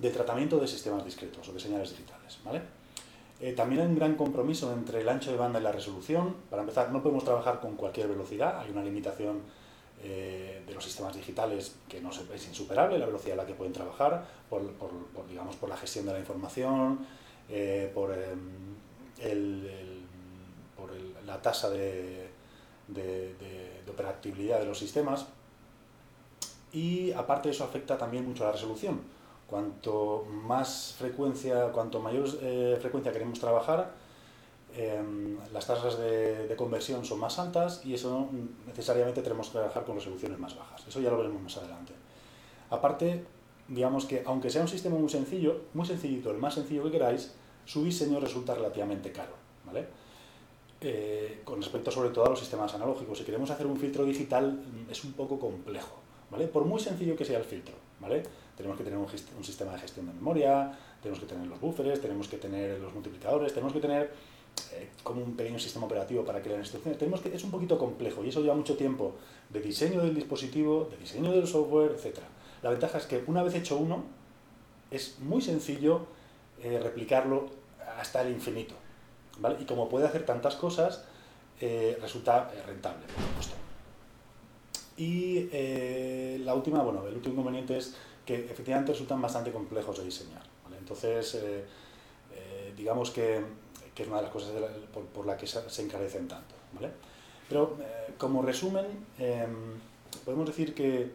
del, 0.00 0.12
tratamiento 0.12 0.58
de 0.58 0.66
sistemas 0.66 1.04
discretos 1.04 1.48
o 1.48 1.52
de 1.52 1.60
señales 1.60 1.90
digitales. 1.90 2.38
¿vale? 2.44 2.62
Eh, 3.40 3.52
también 3.52 3.80
hay 3.80 3.86
un 3.88 3.96
gran 3.96 4.16
compromiso 4.16 4.72
entre 4.72 5.00
el 5.00 5.08
ancho 5.08 5.30
de 5.30 5.38
banda 5.38 5.58
y 5.60 5.62
la 5.62 5.72
resolución. 5.72 6.36
Para 6.50 6.62
empezar, 6.62 6.90
no 6.92 7.02
podemos 7.02 7.24
trabajar 7.24 7.60
con 7.60 7.76
cualquier 7.76 8.08
velocidad, 8.08 8.60
hay 8.60 8.70
una 8.70 8.82
limitación 8.82 9.40
eh, 10.02 10.62
de 10.66 10.74
los 10.74 10.84
sistemas 10.84 11.14
digitales 11.14 11.76
que 11.88 12.00
no 12.00 12.10
es 12.10 12.48
insuperable, 12.48 12.98
la 12.98 13.06
velocidad 13.06 13.38
a 13.38 13.42
la 13.42 13.46
que 13.46 13.54
pueden 13.54 13.72
trabajar, 13.72 14.26
por, 14.48 14.62
digamos, 15.28 15.56
por 15.56 15.68
la 15.68 15.76
gestión 15.76 16.06
de 16.06 16.12
la 16.12 16.18
información, 16.18 17.06
eh, 17.48 17.90
por, 17.94 18.12
em, 18.12 18.76
la 21.26 21.40
tasa 21.42 21.70
de, 21.70 22.28
de, 22.88 23.34
de, 23.34 23.90
operatividad 23.90 24.58
de 24.58 24.66
los 24.66 24.78
sistemas. 24.78 25.26
Y 26.72 27.12
aparte 27.12 27.50
eso 27.50 27.64
afecta 27.64 27.96
también 27.98 28.26
mucho 28.26 28.44
a 28.44 28.46
la 28.46 28.52
resolución. 28.52 29.00
Cuanto 29.50 30.24
más 30.30 30.94
frecuencia, 30.96 31.72
cuanto 31.72 31.98
mayor 31.98 32.28
eh, 32.40 32.78
frecuencia 32.80 33.12
queremos 33.12 33.40
trabajar, 33.40 33.92
Em, 34.76 35.36
las 35.52 35.66
tasas 35.66 35.98
de, 35.98 36.54
conversión 36.56 37.04
son 37.04 37.18
más 37.18 37.38
altas 37.38 37.84
y 37.84 37.94
eso 37.94 38.28
necesariamente 38.66 39.20
tenemos 39.22 39.48
que 39.48 39.54
trabajar 39.54 39.84
con 39.84 39.96
resoluciones 39.96 40.38
más 40.38 40.56
bajas. 40.56 40.86
Eso 40.86 41.00
ya 41.00 41.10
lo 41.10 41.16
veremos 41.16 41.42
más 41.42 41.56
adelante. 41.56 41.92
Aparte, 42.70 43.24
digamos 43.66 44.04
que 44.04 44.22
aunque 44.26 44.50
sea 44.50 44.62
un 44.62 44.68
sistema 44.68 44.96
muy 44.96 45.08
sencillo, 45.08 45.62
muy 45.74 45.86
sencillito, 45.86 46.30
el 46.30 46.38
más 46.38 46.54
sencillo 46.54 46.84
que 46.84 46.92
queráis, 46.92 47.34
su 47.64 47.82
diseño 47.82 48.20
resulta 48.20 48.54
relativamente 48.54 49.10
caro. 49.10 49.32
¿vale? 49.64 49.86
Eh, 50.80 51.40
con 51.44 51.60
respecto 51.60 51.90
sobre 51.90 52.10
todo 52.10 52.26
a 52.26 52.30
los 52.30 52.38
sistemas 52.38 52.72
analógicos, 52.74 53.18
si 53.18 53.24
queremos 53.24 53.50
hacer 53.50 53.66
un 53.66 53.76
filtro 53.76 54.04
digital 54.04 54.62
es 54.88 55.04
un 55.04 55.14
poco 55.14 55.38
complejo. 55.40 55.96
¿vale? 56.30 56.46
Por 56.46 56.64
muy 56.64 56.78
sencillo 56.78 57.16
que 57.16 57.24
sea 57.24 57.38
el 57.38 57.44
filtro, 57.44 57.74
¿vale? 57.98 58.22
Tenemos 58.60 58.78
que 58.78 58.84
tener 58.84 58.98
un, 58.98 59.44
sistema 59.44 59.72
de 59.72 59.78
gestión 59.78 60.06
de 60.06 60.12
memoria, 60.12 60.70
tenemos 61.02 61.20
que 61.20 61.26
tener 61.26 61.46
los 61.46 61.60
buffers, 61.60 62.00
tenemos 62.00 62.28
que 62.28 62.36
tener 62.36 62.78
los 62.78 62.92
multiplicadores, 62.92 63.52
tenemos 63.52 63.72
que 63.72 63.80
tener 63.80 64.12
eh, 64.72 64.90
como 65.02 65.22
un 65.22 65.36
pequeño 65.36 65.58
sistema 65.58 65.86
operativo 65.86 66.24
para 66.24 66.42
crear 66.42 66.58
instrucciones. 66.58 66.98
Tenemos 66.98 67.20
que, 67.20 67.34
es 67.34 67.42
un 67.42 67.50
poquito 67.50 67.78
complejo 67.78 68.24
y 68.24 68.28
eso 68.28 68.40
lleva 68.40 68.54
mucho 68.54 68.76
tiempo 68.76 69.14
de 69.48 69.60
diseño 69.60 70.02
del 70.02 70.14
dispositivo, 70.14 70.88
de 70.90 70.98
diseño 70.98 71.32
del 71.32 71.46
software, 71.46 71.92
etc. 71.92 72.18
La 72.62 72.70
ventaja 72.70 72.98
es 72.98 73.06
que 73.06 73.22
una 73.26 73.42
vez 73.42 73.54
hecho 73.54 73.78
uno, 73.78 74.04
es 74.90 75.18
muy 75.20 75.40
sencillo 75.40 76.06
eh, 76.62 76.78
replicarlo 76.82 77.46
hasta 77.98 78.22
el 78.22 78.32
infinito. 78.32 78.74
Y 79.58 79.64
como 79.64 79.88
puede 79.88 80.06
hacer 80.06 80.26
tantas 80.26 80.56
cosas, 80.56 81.04
eh, 81.60 81.96
resulta 82.02 82.50
rentable, 82.66 83.06
por 83.14 83.24
supuesto. 83.24 83.54
Y 84.98 85.48
la 86.44 86.54
última, 86.54 86.82
bueno, 86.82 87.06
el 87.06 87.14
último 87.14 87.32
inconveniente 87.36 87.78
es 87.78 87.96
que 88.38 88.52
efectivamente 88.52 88.92
resultan 88.92 89.20
bastante 89.20 89.50
complejos 89.50 89.98
de 89.98 90.04
diseñar. 90.04 90.42
¿vale? 90.64 90.78
Entonces, 90.78 91.36
digamos 92.76 93.10
que 93.10 93.42
que 93.94 94.02
es 94.02 94.08
una 94.08 94.18
de 94.18 94.22
las 94.24 94.32
cosas 94.32 94.50
por, 95.14 95.26
la 95.26 95.36
que 95.36 95.46
se, 95.46 95.82
encarecen 95.82 96.28
tanto. 96.28 96.54
¿vale? 96.72 96.90
Pero 97.48 97.76
eh, 97.80 98.12
como 98.16 98.42
resumen, 98.42 98.86
em, 99.18 99.78
podemos 100.24 100.46
decir 100.46 100.74
que 100.74 101.10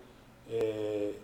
eh, 0.49 1.19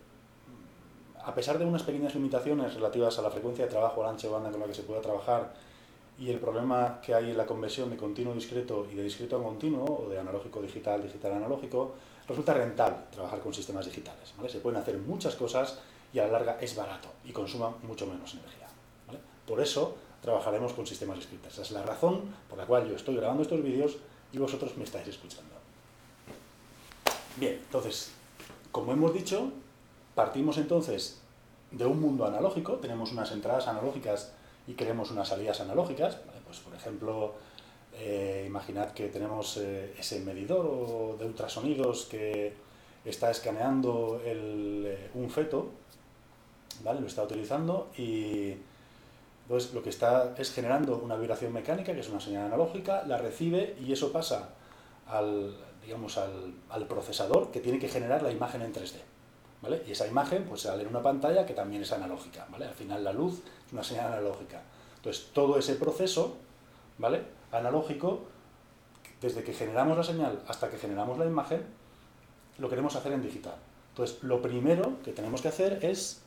a 1.23 1.35
pesar 1.35 1.59
de 1.59 1.65
unas 1.65 1.83
pequeñas 1.83 2.15
limitaciones 2.15 2.73
relativas 2.73 3.19
a 3.19 3.21
la 3.21 3.29
frecuencia 3.29 3.65
de 3.65 3.71
trabajo, 3.71 4.03
al 4.03 4.11
ancho 4.11 4.27
de 4.27 4.33
banda 4.33 4.49
con 4.49 4.61
la 4.61 4.67
que 4.67 4.73
se 4.73 4.83
pueda 4.83 5.01
trabajar 5.01 5.53
y 6.17 6.29
el 6.29 6.39
problema 6.39 6.99
que 7.01 7.13
hay 7.13 7.31
en 7.31 7.37
la 7.37 7.45
conversión 7.45 7.89
de 7.89 7.97
continuo 7.97 8.33
discreto 8.33 8.87
y 8.91 8.95
de 8.95 9.03
discreto 9.03 9.37
a 9.37 9.43
continuo, 9.43 10.05
o 10.05 10.09
de 10.09 10.19
analógico 10.19 10.61
digital, 10.61 11.01
digital 11.01 11.33
analógico, 11.33 11.93
resulta 12.31 12.53
rentable 12.53 12.97
trabajar 13.11 13.39
con 13.39 13.53
sistemas 13.53 13.85
digitales. 13.85 14.33
Se 14.47 14.59
pueden 14.59 14.79
hacer 14.79 14.97
muchas 14.97 15.35
cosas 15.35 15.79
y 16.13 16.19
a 16.19 16.25
la 16.25 16.31
larga 16.33 16.57
es 16.59 16.75
barato 16.75 17.09
y 17.23 17.31
consuma 17.31 17.73
mucho 17.83 18.07
menos 18.07 18.33
energía. 18.33 18.67
Por 19.47 19.61
eso, 19.61 19.95
trabajaremos 20.21 20.73
con 20.73 20.87
sistemas 20.87 21.17
discretos. 21.17 21.53
Esa 21.53 21.61
es 21.61 21.71
la 21.71 21.83
razón 21.83 22.33
por 22.49 22.57
la 22.57 22.65
cual 22.65 22.87
yo 22.87 22.95
estoy 22.95 23.15
grabando 23.15 23.43
estos 23.43 23.61
vídeos 23.61 23.97
y 24.31 24.37
vosotros 24.37 24.75
me 24.77 24.83
estáis 24.83 25.07
escuchando. 25.07 25.51
Bien, 27.37 27.53
entonces, 27.53 28.11
como 28.71 28.93
hemos 28.93 29.13
dicho, 29.13 29.51
partimos 30.15 30.57
entonces 30.57 31.19
de 31.71 31.85
un 31.85 31.99
mundo 31.99 32.25
analógico, 32.25 32.73
tenemos 32.73 33.11
unas 33.11 33.31
entradas 33.31 33.67
analógicas 33.67 34.33
y 34.67 34.73
queremos 34.73 35.11
unas 35.11 35.27
salidas 35.29 35.61
analógicas. 35.61 36.17
Pues, 36.45 36.59
por 36.59 36.75
ejemplo, 36.75 37.35
eh, 37.93 38.43
imaginad 38.47 38.91
que 38.91 39.07
tenemos 39.09 39.57
eh, 39.57 39.93
ese 39.97 40.19
medidor 40.21 41.17
de 41.17 41.25
ultrasonidos 41.25 42.05
que 42.05 42.53
está 43.03 43.31
escaneando 43.31 44.21
eh, 44.23 45.09
un 45.13 45.29
feto, 45.29 45.69
¿vale? 46.83 47.01
lo 47.01 47.07
está 47.07 47.23
utilizando 47.23 47.89
y 47.97 48.55
entonces 49.43 49.73
lo 49.73 49.83
que 49.83 49.89
está 49.89 50.33
es 50.37 50.53
generando 50.53 50.97
una 50.97 51.15
vibración 51.15 51.51
mecánica, 51.51 51.93
que 51.93 51.99
es 51.99 52.09
una 52.09 52.21
señal 52.21 52.45
analógica, 52.45 53.03
la 53.05 53.17
recibe 53.17 53.75
y 53.81 53.91
eso 53.91 54.11
pasa 54.11 54.49
al, 55.07 55.57
digamos, 55.83 56.17
al, 56.17 56.87
procesador 56.87 57.51
que 57.51 57.59
tiene 57.59 57.79
que 57.79 57.89
generar 57.89 58.21
la 58.21 58.31
imagen 58.31 58.61
en 58.61 58.73
3D. 58.73 58.95
¿vale? 59.61 59.83
Y 59.85 59.91
esa 59.91 60.07
imagen 60.07 60.45
pues, 60.45 60.61
sale 60.61 60.83
en 60.83 60.89
una 60.89 61.01
pantalla 61.01 61.45
que 61.45 61.53
también 61.53 61.81
es 61.81 61.91
analógica. 61.91 62.47
¿vale? 62.49 62.65
Al 62.65 62.73
final 62.73 63.03
la 63.03 63.11
luz 63.11 63.41
es 63.67 63.73
una 63.73 63.83
señal 63.83 64.13
analógica. 64.13 64.61
Entonces 64.95 65.27
todo 65.33 65.57
ese 65.57 65.75
proceso 65.75 66.37
¿vale? 66.97 67.40
Analógico, 67.51 68.21
desde 69.21 69.43
que 69.43 69.53
generamos 69.53 69.97
la 69.97 70.03
señal 70.03 70.41
hasta 70.47 70.69
que 70.69 70.77
generamos 70.77 71.17
la 71.17 71.25
imagen, 71.25 71.63
lo 72.57 72.69
queremos 72.69 72.95
hacer 72.95 73.13
en 73.13 73.21
digital. 73.21 73.55
Entonces 73.89 74.23
lo 74.23 74.41
primero 74.41 75.01
que 75.03 75.11
tenemos 75.11 75.41
que 75.41 75.49
hacer 75.49 75.83
es 75.83 76.21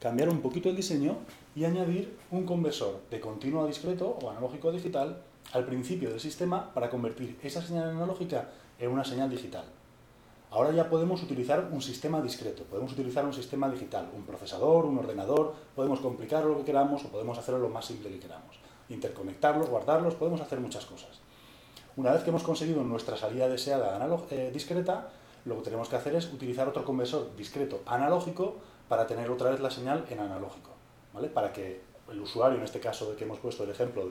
cambiar 0.00 0.28
un 0.28 0.40
poquito 0.40 0.68
el 0.68 0.76
diseño 0.76 1.16
y 1.56 1.64
añadir 1.64 2.16
un 2.30 2.44
conversor 2.44 3.00
de 3.10 3.20
continuo 3.20 3.64
a 3.64 3.66
discreto 3.66 4.18
o 4.22 4.30
analógico 4.30 4.68
a 4.68 4.72
digital 4.72 5.22
al 5.52 5.64
principio 5.64 6.10
del 6.10 6.20
sistema 6.20 6.72
para 6.74 6.90
convertir 6.90 7.38
esa 7.42 7.62
señal 7.62 7.90
analógica 7.90 8.50
en 8.78 8.90
una 8.90 9.04
señal 9.04 9.30
digital. 9.30 9.64
Ahora 10.50 10.72
ya 10.72 10.88
podemos 10.88 11.22
utilizar 11.22 11.68
un 11.72 11.82
sistema 11.82 12.20
discreto, 12.20 12.62
podemos 12.64 12.92
utilizar 12.92 13.24
un 13.24 13.32
sistema 13.32 13.68
digital, 13.68 14.08
un 14.14 14.22
procesador, 14.22 14.84
un 14.84 14.98
ordenador, 14.98 15.54
podemos 15.74 16.00
complicarlo 16.00 16.50
lo 16.50 16.58
que 16.58 16.64
queramos 16.64 17.04
o 17.04 17.08
podemos 17.08 17.36
hacerlo 17.38 17.60
lo 17.60 17.70
más 17.70 17.86
simple 17.86 18.10
que 18.10 18.20
queramos. 18.20 18.63
Interconectarlos, 18.88 19.68
guardarlos, 19.68 20.14
podemos 20.14 20.40
hacer 20.40 20.60
muchas 20.60 20.84
cosas. 20.86 21.20
Una 21.96 22.12
vez 22.12 22.22
que 22.22 22.30
hemos 22.30 22.42
conseguido 22.42 22.82
nuestra 22.82 23.16
salida 23.16 23.48
deseada 23.48 23.98
eh, 24.30 24.50
discreta, 24.52 25.10
lo 25.44 25.56
que 25.56 25.62
tenemos 25.62 25.88
que 25.88 25.96
hacer 25.96 26.14
es 26.14 26.32
utilizar 26.32 26.68
otro 26.68 26.84
conversor 26.84 27.34
discreto 27.36 27.82
analógico 27.86 28.56
para 28.88 29.06
tener 29.06 29.30
otra 29.30 29.50
vez 29.50 29.60
la 29.60 29.70
señal 29.70 30.04
en 30.10 30.20
analógico. 30.20 30.70
Para 31.32 31.52
que 31.52 31.80
el 32.10 32.20
usuario, 32.20 32.58
en 32.58 32.64
este 32.64 32.80
caso 32.80 33.14
que 33.16 33.24
hemos 33.24 33.38
puesto 33.38 33.64
el 33.64 33.70
ejemplo 33.70 34.08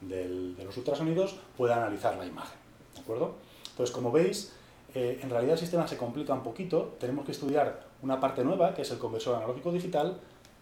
de 0.00 0.64
los 0.64 0.76
ultrasonidos, 0.76 1.36
pueda 1.56 1.76
analizar 1.76 2.16
la 2.16 2.26
imagen. 2.26 2.58
¿De 2.94 3.00
acuerdo? 3.00 3.34
Entonces, 3.70 3.94
como 3.94 4.10
veis, 4.10 4.52
eh, 4.94 5.20
en 5.22 5.30
realidad 5.30 5.52
el 5.52 5.58
sistema 5.58 5.86
se 5.86 5.98
complica 5.98 6.32
un 6.32 6.42
poquito, 6.42 6.96
tenemos 6.98 7.26
que 7.26 7.32
estudiar 7.32 7.84
una 8.02 8.18
parte 8.18 8.42
nueva, 8.42 8.74
que 8.74 8.82
es 8.82 8.90
el 8.90 8.98
conversor 8.98 9.36
analógico 9.36 9.70
digital, 9.70 10.18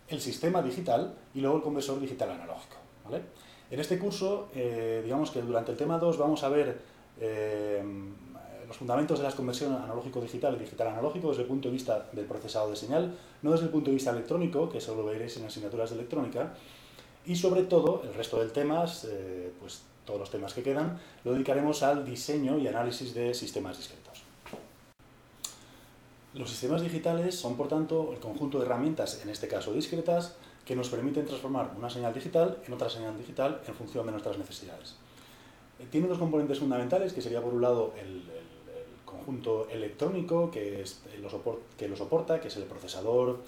el 0.09 0.21
sistema 0.21 0.61
digital 0.61 1.15
y 1.33 1.41
luego 1.41 1.57
el 1.57 1.63
conversor 1.63 2.01
digital 2.01 2.31
analógico. 2.33 2.77
En 3.71 3.81
este 3.81 3.99
curso, 3.99 4.49
eh, 4.55 5.01
digamos 5.05 5.31
que 5.31 5.43
durante 5.43 5.73
el 5.73 5.77
tema 5.77 5.99
2 5.99 6.19
vamos 6.19 6.43
a 6.43 6.49
ver 6.49 6.79
eh, 7.21 7.83
los 8.67 8.77
fundamentos 8.77 9.19
de 9.19 9.25
las 9.25 9.35
conversiones 9.35 9.81
analógico-digital 9.81 10.57
y 10.57 10.59
digital-analógico 10.61 11.29
desde 11.29 11.43
el 11.43 11.49
punto 11.49 11.69
de 11.69 11.73
vista 11.73 12.09
del 12.13 12.25
procesado 12.25 12.71
de 12.71 12.77
señal, 12.77 13.15
no 13.43 13.53
desde 13.53 13.67
el 13.67 13.71
punto 13.71 13.91
de 13.91 13.95
vista 13.95 14.11
electrónico, 14.11 14.69
que 14.69 14.79
eso 14.79 14.95
lo 14.95 15.05
veréis 15.05 15.37
en 15.37 15.47
asignaturas 15.47 15.91
de 15.91 15.97
electrónica, 15.97 16.55
y 17.27 17.37
sobre 17.37 17.63
todo, 17.63 18.03
el 18.05 18.15
resto 18.15 18.39
del 18.39 18.53
temas, 18.53 19.07
eh, 19.11 19.53
pues 19.59 19.83
todos 20.05 20.21
los 20.21 20.31
temas 20.31 20.53
que 20.53 20.63
quedan, 20.63 20.99
lo 21.25 21.33
dedicaremos 21.33 21.83
al 21.83 22.05
diseño 22.05 22.59
y 22.59 22.69
análisis 22.69 23.15
de 23.15 23.33
sistemas 23.33 23.79
discretos. 23.79 24.23
Los 26.35 26.51
sistemas 26.51 26.83
digitales 26.83 27.35
son, 27.37 27.57
por 27.57 27.69
tanto, 27.69 28.13
el 28.13 28.19
conjunto 28.19 28.59
de 28.59 28.67
herramientas, 28.67 29.23
en 29.23 29.31
este 29.31 29.49
caso 29.49 29.73
discretas, 29.73 30.37
que 30.65 30.77
nos 30.77 30.89
permiten 30.89 31.27
transformar 31.27 31.73
una 31.77 31.91
señal 31.91 32.15
digital 32.15 32.59
en 32.67 32.73
otra 32.73 32.89
señal 32.89 33.17
digital 33.17 33.61
en 33.67 33.75
función 33.75 34.07
de 34.07 34.13
nuestras 34.13 34.39
necesidades. 34.39 34.97
Eh, 35.79 35.87
tiene 35.91 36.09
dos 36.09 36.19
componentes 36.19 36.59
fundamentales, 36.59 37.13
que 37.13 37.21
sería 37.21 37.43
por 37.43 37.53
un 37.53 37.63
lado 37.63 37.93
el 38.01 38.23
conjunto 39.25 39.69
electrónico 39.71 40.51
que, 40.51 40.83
es, 40.83 41.03
eh, 41.13 41.19
lo 41.19 41.29
que 41.77 41.89
lo 41.89 41.97
soporta, 41.97 42.41
que 42.41 42.49
es 42.49 42.57
el 42.57 42.65
procesador, 42.65 43.41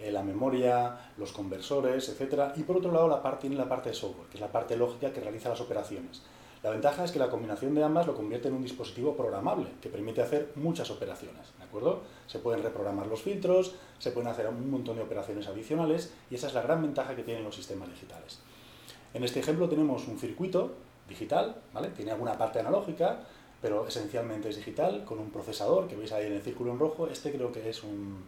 eh, 0.00 0.12
la 0.12 0.22
memoria, 0.22 1.12
los 1.16 1.32
conversores, 1.32 2.08
etc. 2.08 2.52
Y 2.56 2.62
por 2.62 2.76
otro 2.76 2.92
lado 2.92 3.08
la 3.08 3.22
parte, 3.22 3.42
tiene 3.42 3.56
la 3.56 3.68
parte 3.68 3.90
de 3.90 3.94
software, 3.94 4.28
que 4.28 4.36
es 4.36 4.40
la 4.40 4.52
parte 4.52 4.76
lógica 4.76 5.12
que 5.12 5.20
realiza 5.20 5.48
las 5.48 5.60
operaciones. 5.60 6.22
La 6.62 6.70
ventaja 6.70 7.04
es 7.04 7.10
que 7.10 7.18
la 7.18 7.28
combinación 7.28 7.74
de 7.74 7.82
ambas 7.82 8.06
lo 8.06 8.14
convierte 8.14 8.46
en 8.46 8.54
un 8.54 8.62
dispositivo 8.62 9.16
programable, 9.16 9.66
que 9.80 9.88
permite 9.88 10.22
hacer 10.22 10.52
muchas 10.54 10.92
operaciones, 10.92 11.48
¿de 11.58 11.64
acuerdo? 11.64 12.02
Se 12.28 12.38
pueden 12.38 12.62
reprogramar 12.62 13.08
los 13.08 13.20
filtros, 13.20 13.74
se 13.98 14.12
pueden 14.12 14.28
hacer 14.28 14.46
un 14.46 14.70
montón 14.70 14.94
de 14.94 15.02
operaciones 15.02 15.48
adicionales, 15.48 16.14
y 16.30 16.36
esa 16.36 16.46
es 16.46 16.54
la 16.54 16.62
gran 16.62 16.80
ventaja 16.80 17.16
que 17.16 17.24
tienen 17.24 17.42
los 17.42 17.56
sistemas 17.56 17.88
digitales. 17.88 18.38
En 19.12 19.24
este 19.24 19.40
ejemplo 19.40 19.68
tenemos 19.68 20.06
un 20.06 20.20
circuito 20.20 20.70
digital, 21.08 21.56
¿vale? 21.72 21.88
Tiene 21.88 22.12
alguna 22.12 22.38
parte 22.38 22.60
analógica, 22.60 23.24
pero 23.60 23.88
esencialmente 23.88 24.48
es 24.48 24.54
digital, 24.54 25.04
con 25.04 25.18
un 25.18 25.30
procesador 25.30 25.88
que 25.88 25.96
veis 25.96 26.12
ahí 26.12 26.26
en 26.26 26.34
el 26.34 26.42
círculo 26.42 26.70
en 26.70 26.78
rojo. 26.78 27.08
Este 27.08 27.32
creo 27.32 27.50
que 27.50 27.70
es 27.70 27.82
un, 27.82 28.22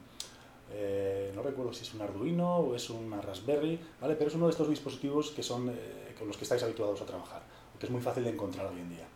eh, 0.73 1.31
no 1.37 1.43
recuerdo 1.43 1.73
si 1.73 1.83
es 1.83 1.95
un 1.95 2.03
Arduino 2.03 2.57
o 2.57 2.75
es 2.75 2.91
una 2.91 3.21
Raspberry, 3.21 3.79
¿vale? 4.01 4.17
Pero 4.17 4.29
es 4.29 4.35
uno 4.35 4.47
de 4.47 4.51
estos 4.51 4.69
dispositivos 4.69 5.31
que 5.31 5.45
son 5.45 5.69
eh, 5.69 6.15
con 6.19 6.27
los 6.27 6.37
que 6.37 6.43
estáis 6.43 6.65
habituados 6.65 7.01
a 7.01 7.07
trabajar 7.07 7.43
que 7.79 7.87
es 7.87 7.93
muy 7.93 8.01
fácil 8.01 8.25
de 8.25 8.31
encontrar 8.31 8.67
hoy 8.67 8.81
en 8.81 8.91
día. 8.91 9.07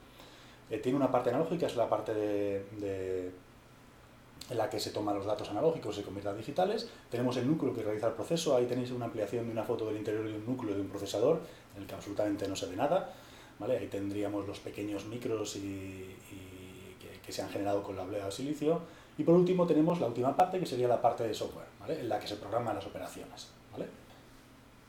Eh, 0.71 0.79
tiene 0.79 0.97
una 0.97 1.11
parte 1.11 1.31
analógica, 1.31 1.67
es 1.67 1.77
la 1.77 1.88
parte 1.88 2.12
de, 2.12 3.33
en 4.50 4.59
la 4.59 4.69
que 4.69 4.79
se 4.79 4.91
toman 4.91 5.15
los 5.15 5.27
datos 5.27 5.49
analógicos 5.50 5.97
y 5.97 6.00
se 6.00 6.05
convierten 6.05 6.35
a 6.35 6.37
digitales. 6.37 6.88
Tenemos 7.11 7.37
el 7.37 7.47
núcleo 7.47 7.75
que 7.75 7.83
realiza 7.83 8.09
el 8.09 8.15
proceso, 8.15 8.57
ahí 8.57 8.67
tenéis 8.67 8.91
una 8.91 9.07
ampliación 9.07 9.47
de 9.47 9.53
una 9.53 9.65
foto 9.65 9.87
del 9.87 9.97
interior 9.97 10.27
de 10.27 10.35
un 10.35 10.47
núcleo 10.47 10.75
de 10.75 10.81
un 10.81 10.88
procesador, 10.88 11.41
en 11.75 11.83
el 11.83 11.88
que 11.88 11.95
absolutamente 11.95 12.47
no 12.49 12.57
se 12.57 12.67
ve 12.67 12.77
nada. 12.77 13.15
¿vale? 13.59 13.79
Ahí 13.79 13.87
tendríamos 13.88 14.47
los 14.47 14.61
pequeños 14.61 15.07
micros 15.07 15.57
y, 15.57 16.17
que, 17.25 17.33
se 17.33 17.43
han 17.43 17.50
generado 17.50 17.83
con 17.83 17.95
la 17.95 18.05
oblea 18.05 18.25
de 18.25 18.33
silicio. 18.33 18.81
Y 19.19 19.25
por 19.25 19.35
último 19.35 19.67
tenemos 19.67 20.00
la 20.00 20.07
última 20.07 20.35
parte, 20.35 20.59
que 20.59 20.67
sería 20.67 20.88
la 20.88 21.03
parte 21.03 21.25
de 21.25 21.35
software, 21.35 21.67
¿vale? 21.81 22.00
en 22.00 22.09
la 22.09 22.19
que 22.19 22.27
se 22.27 22.37
programan 22.37 22.77
las 22.77 22.87
operaciones. 22.87 23.49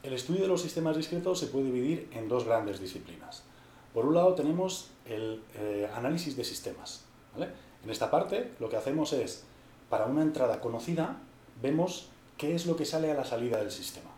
El 0.02 0.14
estudio 0.14 0.44
de 0.44 0.48
los 0.48 0.62
sistemas 0.62 0.96
discretos 0.96 1.40
se 1.40 1.48
puede 1.48 1.66
dividir 1.66 2.08
en 2.14 2.30
dos 2.30 2.46
grandes 2.46 2.80
disciplinas. 2.80 3.44
Por 3.94 4.06
un 4.06 4.14
lado 4.14 4.36
tenemos 4.36 4.92
el 5.06 5.42
eh, 5.56 5.90
análisis 5.96 6.36
de 6.36 6.44
sistemas. 6.44 7.06
En 7.84 7.90
esta 7.90 8.12
parte 8.12 8.52
lo 8.60 8.70
que 8.70 8.78
hacemos 8.78 9.14
es, 9.14 9.44
para 9.90 10.06
una 10.06 10.22
entrada 10.22 10.62
conocida, 10.62 11.18
vemos 11.62 12.10
qué 12.38 12.56
es 12.56 12.66
lo 12.66 12.76
que 12.76 12.86
sale 12.86 13.12
a 13.12 13.16
la 13.16 13.26
salida 13.26 13.58
del 13.58 13.72
sistema. 13.72 14.10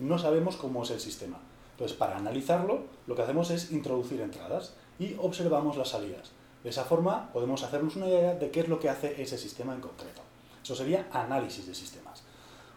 No 0.00 0.18
sabemos 0.18 0.56
cómo 0.56 0.82
es 0.82 0.90
el 0.90 1.00
sistema. 1.00 1.38
Entonces, 1.72 1.96
para 1.96 2.16
analizarlo, 2.16 2.84
lo 3.06 3.14
que 3.14 3.22
hacemos 3.22 3.50
es 3.50 3.70
introducir 3.72 4.20
entradas 4.20 4.74
y 4.98 5.16
observamos 5.18 5.76
las 5.76 5.90
salidas. 5.90 6.32
De 6.62 6.70
esa 6.70 6.84
forma 6.84 7.32
podemos 7.32 7.62
hacernos 7.62 7.96
una 7.96 8.08
idea 8.08 8.34
de 8.34 8.50
qué 8.50 8.60
es 8.60 8.68
lo 8.68 8.80
que 8.80 8.90
hace 8.90 9.22
ese 9.22 9.38
sistema 9.38 9.74
en 9.74 9.80
concreto. 9.80 10.20
Eso 10.62 10.74
sería 10.74 11.08
análisis 11.12 11.66
de 11.66 11.74
sistemas. 11.74 12.22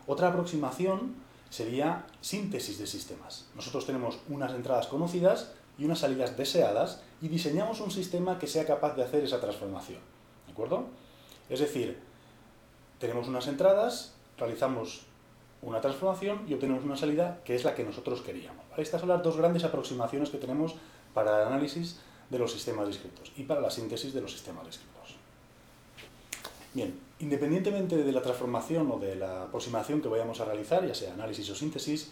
Otra 0.07 0.29
aproximación 0.29 1.15
sería 1.50 2.05
síntesis 2.22 2.79
de 2.79 2.88
sistemas. 2.88 3.48
Nosotros 3.55 3.86
tenemos 3.86 4.19
unas 4.29 4.53
entradas 4.53 4.88
conocidas 4.88 5.51
y 5.77 5.86
unas 5.86 6.00
salidas 6.00 6.38
deseadas 6.38 7.01
y 7.22 7.27
diseñamos 7.27 7.80
un 7.82 7.92
sistema 7.92 8.38
que 8.39 8.48
sea 8.48 8.65
capaz 8.65 8.96
de 8.96 9.03
hacer 9.03 9.24
esa 9.24 9.39
transformación. 9.39 10.00
¿De 10.46 10.51
acuerdo? 10.51 10.86
Es 11.50 11.60
decir, 11.60 12.00
tenemos 13.00 13.27
unas 13.27 13.48
entradas, 13.48 14.13
realizamos 14.38 15.01
una 15.62 15.82
transformación 15.82 16.42
y 16.48 16.53
obtenemos 16.53 16.84
una 16.84 16.98
salida 16.98 17.39
que 17.46 17.56
es 17.56 17.63
la 17.63 17.74
que 17.74 17.84
nosotros 17.84 18.22
queríamos. 18.22 18.65
Estas 18.77 19.01
son 19.01 19.10
las 19.10 19.24
dos 19.24 19.38
grandes 19.38 19.63
aproximaciones 19.63 20.30
que 20.30 20.38
tenemos 20.38 20.75
para 21.13 21.42
el 21.42 21.48
análisis 21.48 22.00
de 22.30 22.39
los 22.39 22.51
sistemas 22.51 22.88
discretos 22.88 23.32
y 23.38 23.44
para 23.44 23.62
la 23.62 23.70
síntesis 23.70 24.13
de 24.13 24.22
los 24.22 24.32
sistemas 24.32 24.65
discretos. 24.65 25.15
Bien, 26.74 27.00
independientemente 27.20 27.98
de 27.98 28.12
la 28.12 28.22
transformación 28.22 28.89
o 28.92 28.98
de 28.98 29.15
la 29.15 29.44
aproximación 29.44 30.01
que 30.01 30.08
vayamos 30.08 30.39
a 30.42 30.46
realizar, 30.46 30.86
ya 30.86 30.96
sea 30.96 31.13
análisis 31.13 31.50
o 31.50 31.56
síntesis, 31.56 32.10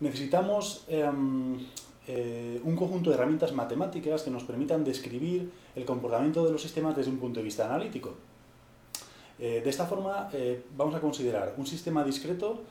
necesitamos 0.00 0.84
em, 0.88 1.66
eh, 2.06 2.60
un 2.64 2.76
conjunto 2.76 3.08
de 3.08 3.16
herramientas 3.16 3.52
matemáticas 3.52 4.22
que 4.22 4.30
nos 4.30 4.44
permitan 4.44 4.84
describir 4.84 5.50
el 5.74 5.86
comportamiento 5.86 6.44
de 6.44 6.52
los 6.52 6.60
sistemas 6.60 6.94
desde 6.94 7.10
un 7.10 7.16
punto 7.18 7.40
de 7.40 7.44
vista 7.44 7.64
analítico. 7.64 8.14
Eh, 9.38 9.62
de 9.64 9.70
esta 9.70 9.86
forma, 9.86 10.28
eh, 10.32 10.62
vamos 10.76 10.94
a 10.94 11.00
considerar 11.00 11.54
un 11.56 11.66
sistema 11.66 12.04
discreto 12.04 12.62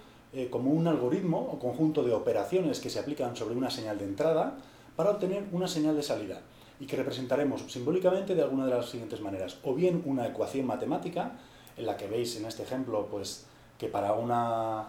como 0.49 0.71
un 0.71 0.87
algoritmo 0.87 1.37
o 1.39 1.59
conjunto 1.59 2.01
de 2.01 2.11
operaciones 2.11 2.79
que 2.79 2.89
se 2.89 2.97
aplican 2.97 3.35
sobre 3.35 3.53
una 3.53 3.69
señal 3.69 3.99
de 3.99 4.05
entrada 4.05 4.57
para 4.95 5.11
obtener 5.11 5.43
una 5.51 5.67
señal 5.67 5.95
de 5.95 6.01
salida 6.01 6.41
y 6.79 6.87
que 6.87 6.95
representaremos 6.95 7.61
simbólicamente 7.71 8.33
de 8.33 8.41
alguna 8.41 8.65
de 8.65 8.71
las 8.71 8.89
siguientes 8.89 9.21
maneras. 9.21 9.59
O 9.63 9.75
bien 9.75 10.01
una 10.05 10.25
ecuación 10.25 10.65
matemática, 10.65 11.33
en 11.77 11.85
la 11.85 11.97
que 11.97 12.07
veis 12.07 12.35
en 12.37 12.45
este 12.45 12.63
ejemplo 12.63 13.05
pues, 13.11 13.45
que 13.77 13.89
para 13.89 14.13
una, 14.13 14.87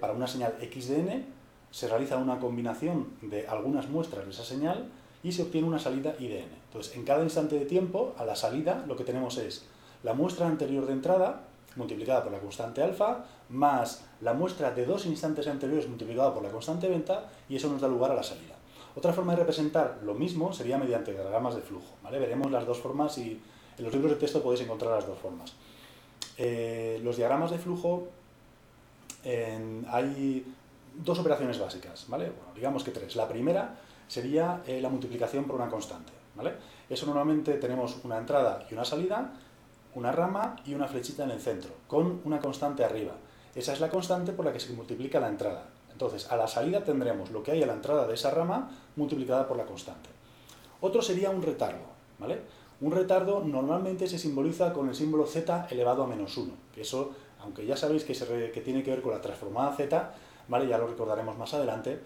para 0.00 0.14
una 0.14 0.26
señal 0.26 0.56
x 0.60 0.88
de 0.88 0.98
n 0.98 1.26
se 1.72 1.88
realiza 1.88 2.18
una 2.18 2.38
combinación 2.38 3.08
de 3.22 3.48
algunas 3.48 3.88
muestras 3.88 4.24
de 4.24 4.30
esa 4.30 4.44
señal 4.44 4.88
y 5.24 5.32
se 5.32 5.42
obtiene 5.42 5.66
una 5.66 5.78
salida 5.78 6.14
IDN. 6.20 6.52
Entonces, 6.66 6.94
en 6.94 7.04
cada 7.04 7.24
instante 7.24 7.58
de 7.58 7.64
tiempo, 7.64 8.14
a 8.18 8.24
la 8.24 8.36
salida, 8.36 8.84
lo 8.86 8.96
que 8.96 9.04
tenemos 9.04 9.38
es 9.38 9.64
la 10.02 10.14
muestra 10.14 10.46
anterior 10.46 10.86
de 10.86 10.92
entrada 10.92 11.48
multiplicada 11.76 12.22
por 12.22 12.32
la 12.32 12.38
constante 12.38 12.82
alfa, 12.82 13.24
más 13.48 14.04
la 14.20 14.34
muestra 14.34 14.72
de 14.72 14.84
dos 14.84 15.06
instantes 15.06 15.46
anteriores 15.46 15.88
multiplicada 15.88 16.34
por 16.34 16.42
la 16.42 16.50
constante 16.50 16.86
venta, 16.88 17.30
y 17.48 17.56
eso 17.56 17.68
nos 17.68 17.80
da 17.80 17.88
lugar 17.88 18.10
a 18.10 18.14
la 18.14 18.22
salida. 18.22 18.54
Otra 18.94 19.14
forma 19.14 19.32
de 19.32 19.38
representar 19.38 20.00
lo 20.04 20.12
mismo 20.14 20.52
sería 20.52 20.76
mediante 20.76 21.12
diagramas 21.12 21.54
de 21.54 21.62
flujo. 21.62 21.94
¿vale? 22.02 22.18
Veremos 22.18 22.50
las 22.50 22.66
dos 22.66 22.78
formas 22.78 23.16
y 23.16 23.40
en 23.78 23.84
los 23.84 23.92
libros 23.94 24.12
de 24.12 24.18
texto 24.18 24.42
podéis 24.42 24.62
encontrar 24.62 24.92
las 24.92 25.06
dos 25.06 25.18
formas. 25.18 25.54
Eh, 26.36 27.00
los 27.02 27.16
diagramas 27.16 27.50
de 27.50 27.58
flujo 27.58 28.08
hay 29.24 30.44
dos 30.96 31.18
operaciones 31.18 31.58
básicas, 31.58 32.06
¿vale? 32.08 32.30
Bueno, 32.30 32.52
digamos 32.54 32.84
que 32.84 32.90
tres. 32.90 33.16
La 33.16 33.28
primera 33.28 33.76
sería 34.08 34.62
eh, 34.66 34.80
la 34.80 34.88
multiplicación 34.88 35.44
por 35.44 35.56
una 35.56 35.68
constante, 35.68 36.12
¿vale? 36.34 36.54
Eso 36.88 37.06
normalmente 37.06 37.54
tenemos 37.54 37.98
una 38.04 38.18
entrada 38.18 38.66
y 38.70 38.74
una 38.74 38.84
salida, 38.84 39.32
una 39.94 40.12
rama 40.12 40.56
y 40.64 40.74
una 40.74 40.88
flechita 40.88 41.24
en 41.24 41.30
el 41.30 41.40
centro, 41.40 41.70
con 41.86 42.20
una 42.24 42.40
constante 42.40 42.84
arriba. 42.84 43.12
Esa 43.54 43.72
es 43.72 43.80
la 43.80 43.90
constante 43.90 44.32
por 44.32 44.44
la 44.44 44.52
que 44.52 44.60
se 44.60 44.72
multiplica 44.72 45.20
la 45.20 45.28
entrada. 45.28 45.66
Entonces, 45.90 46.30
a 46.30 46.36
la 46.36 46.48
salida 46.48 46.82
tendremos 46.82 47.30
lo 47.30 47.42
que 47.42 47.52
hay 47.52 47.62
a 47.62 47.66
la 47.66 47.74
entrada 47.74 48.06
de 48.06 48.14
esa 48.14 48.30
rama 48.30 48.70
multiplicada 48.96 49.46
por 49.46 49.56
la 49.56 49.64
constante. 49.64 50.08
Otro 50.80 51.02
sería 51.02 51.30
un 51.30 51.42
retardo, 51.42 51.84
¿vale? 52.18 52.40
Un 52.80 52.90
retardo 52.90 53.44
normalmente 53.44 54.08
se 54.08 54.18
simboliza 54.18 54.72
con 54.72 54.88
el 54.88 54.94
símbolo 54.94 55.26
z 55.26 55.68
elevado 55.70 56.02
a 56.02 56.06
menos 56.06 56.36
1, 56.36 56.52
que 56.74 56.80
eso, 56.80 57.12
aunque 57.40 57.64
ya 57.64 57.76
sabéis 57.76 58.04
que, 58.04 58.14
se 58.14 58.50
que 58.50 58.60
tiene 58.60 58.82
que 58.82 58.90
ver 58.90 59.02
con 59.02 59.12
la 59.12 59.20
transformada 59.20 59.76
z, 59.76 60.14
¿vale? 60.52 60.68
ya 60.68 60.78
lo 60.78 60.86
recordaremos 60.86 61.36
más 61.38 61.54
adelante, 61.54 61.98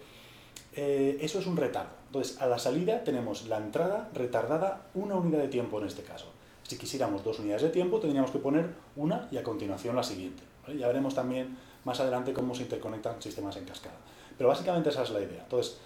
eh, 0.73 1.17
eso 1.21 1.39
es 1.39 1.45
un 1.45 1.57
retardo. 1.57 1.91
Entonces, 2.07 2.41
a 2.41 2.47
la 2.47 2.57
salida 2.57 3.03
tenemos 3.03 3.47
la 3.47 3.57
entrada 3.57 4.09
retardada 4.13 4.87
una 4.95 5.15
unidad 5.15 5.39
de 5.39 5.49
tiempo 5.49 5.79
en 5.79 5.87
este 5.87 6.01
caso. 6.01 6.27
Si 6.63 6.77
quisiéramos 6.77 7.23
dos 7.23 7.39
unidades 7.39 7.63
de 7.63 7.69
tiempo, 7.69 7.99
tendríamos 7.99 8.31
que 8.31 8.39
poner 8.39 8.69
una 8.95 9.27
y 9.31 9.37
a 9.37 9.43
continuación 9.43 9.95
la 9.95 10.03
siguiente. 10.03 10.43
Ya 10.77 10.87
veremos 10.87 11.13
también 11.13 11.57
más 11.83 11.99
adelante 11.99 12.33
cómo 12.33 12.55
se 12.55 12.63
interconectan 12.63 13.21
sistemas 13.21 13.57
en 13.57 13.65
cascada. 13.65 13.97
Pero 14.37 14.49
básicamente 14.49 14.89
esa 14.89 15.03
es 15.03 15.09
la 15.09 15.21
idea. 15.21 15.43
Entonces, 15.43 15.77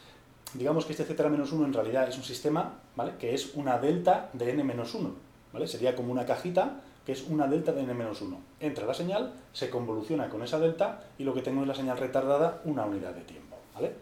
digamos 0.54 0.86
que 0.86 0.94
este 0.94 1.06
z-1 1.06 1.66
en 1.66 1.74
realidad 1.74 2.08
es 2.08 2.18
un 2.18 2.24
sistema 2.24 2.80
¿vale? 2.96 3.14
que 3.20 3.34
es 3.34 3.56
una 3.56 3.80
delta 3.80 4.30
de 4.34 4.52
n-1. 4.52 5.14
¿vale? 5.52 5.68
Sería 5.68 5.96
como 5.96 6.12
una 6.12 6.26
cajita 6.26 6.82
que 7.06 7.12
es 7.12 7.24
una 7.28 7.48
delta 7.48 7.72
de 7.72 7.82
n-1. 7.82 8.38
Entra 8.60 8.86
la 8.86 8.94
señal, 8.94 9.34
se 9.54 9.70
convoluciona 9.70 10.30
con 10.30 10.44
esa 10.44 10.60
delta 10.60 11.04
y 11.18 11.24
lo 11.24 11.34
que 11.34 11.42
tengo 11.42 11.62
es 11.62 11.68
la 11.68 11.76
señal 11.76 11.98
retardada 11.98 12.62
una 12.66 12.86
unidad 12.86 13.14
de 13.14 13.22
tiempo. 13.22 13.58
¿vale? 13.74 13.94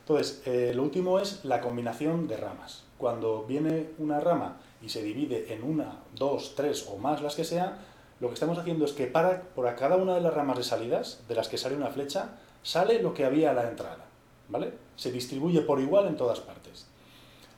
Entonces, 0.00 0.42
eh, 0.46 0.72
lo 0.74 0.82
último 0.82 1.20
es 1.20 1.44
la 1.44 1.60
combinación 1.60 2.26
de 2.28 2.36
ramas. 2.36 2.84
Cuando 2.96 3.44
viene 3.44 3.90
una 3.98 4.20
rama 4.20 4.56
y 4.82 4.88
se 4.88 5.02
divide 5.02 5.52
en 5.52 5.62
una, 5.62 5.98
dos, 6.14 6.54
tres 6.56 6.88
o 6.90 6.96
más 6.96 7.22
las 7.22 7.36
que 7.36 7.44
sean, 7.44 7.76
lo 8.20 8.28
que 8.28 8.34
estamos 8.34 8.58
haciendo 8.58 8.84
es 8.84 8.92
que 8.92 9.06
para, 9.06 9.42
por 9.42 9.72
cada 9.76 9.96
una 9.96 10.14
de 10.14 10.20
las 10.20 10.34
ramas 10.34 10.56
de 10.56 10.64
salidas, 10.64 11.22
de 11.28 11.34
las 11.34 11.48
que 11.48 11.58
sale 11.58 11.76
una 11.76 11.90
flecha, 11.90 12.30
sale 12.62 13.00
lo 13.00 13.14
que 13.14 13.24
había 13.24 13.50
a 13.50 13.54
la 13.54 13.68
entrada. 13.68 14.06
¿vale? 14.48 14.72
Se 14.96 15.12
distribuye 15.12 15.60
por 15.60 15.80
igual 15.80 16.06
en 16.06 16.16
todas 16.16 16.40
partes. 16.40 16.86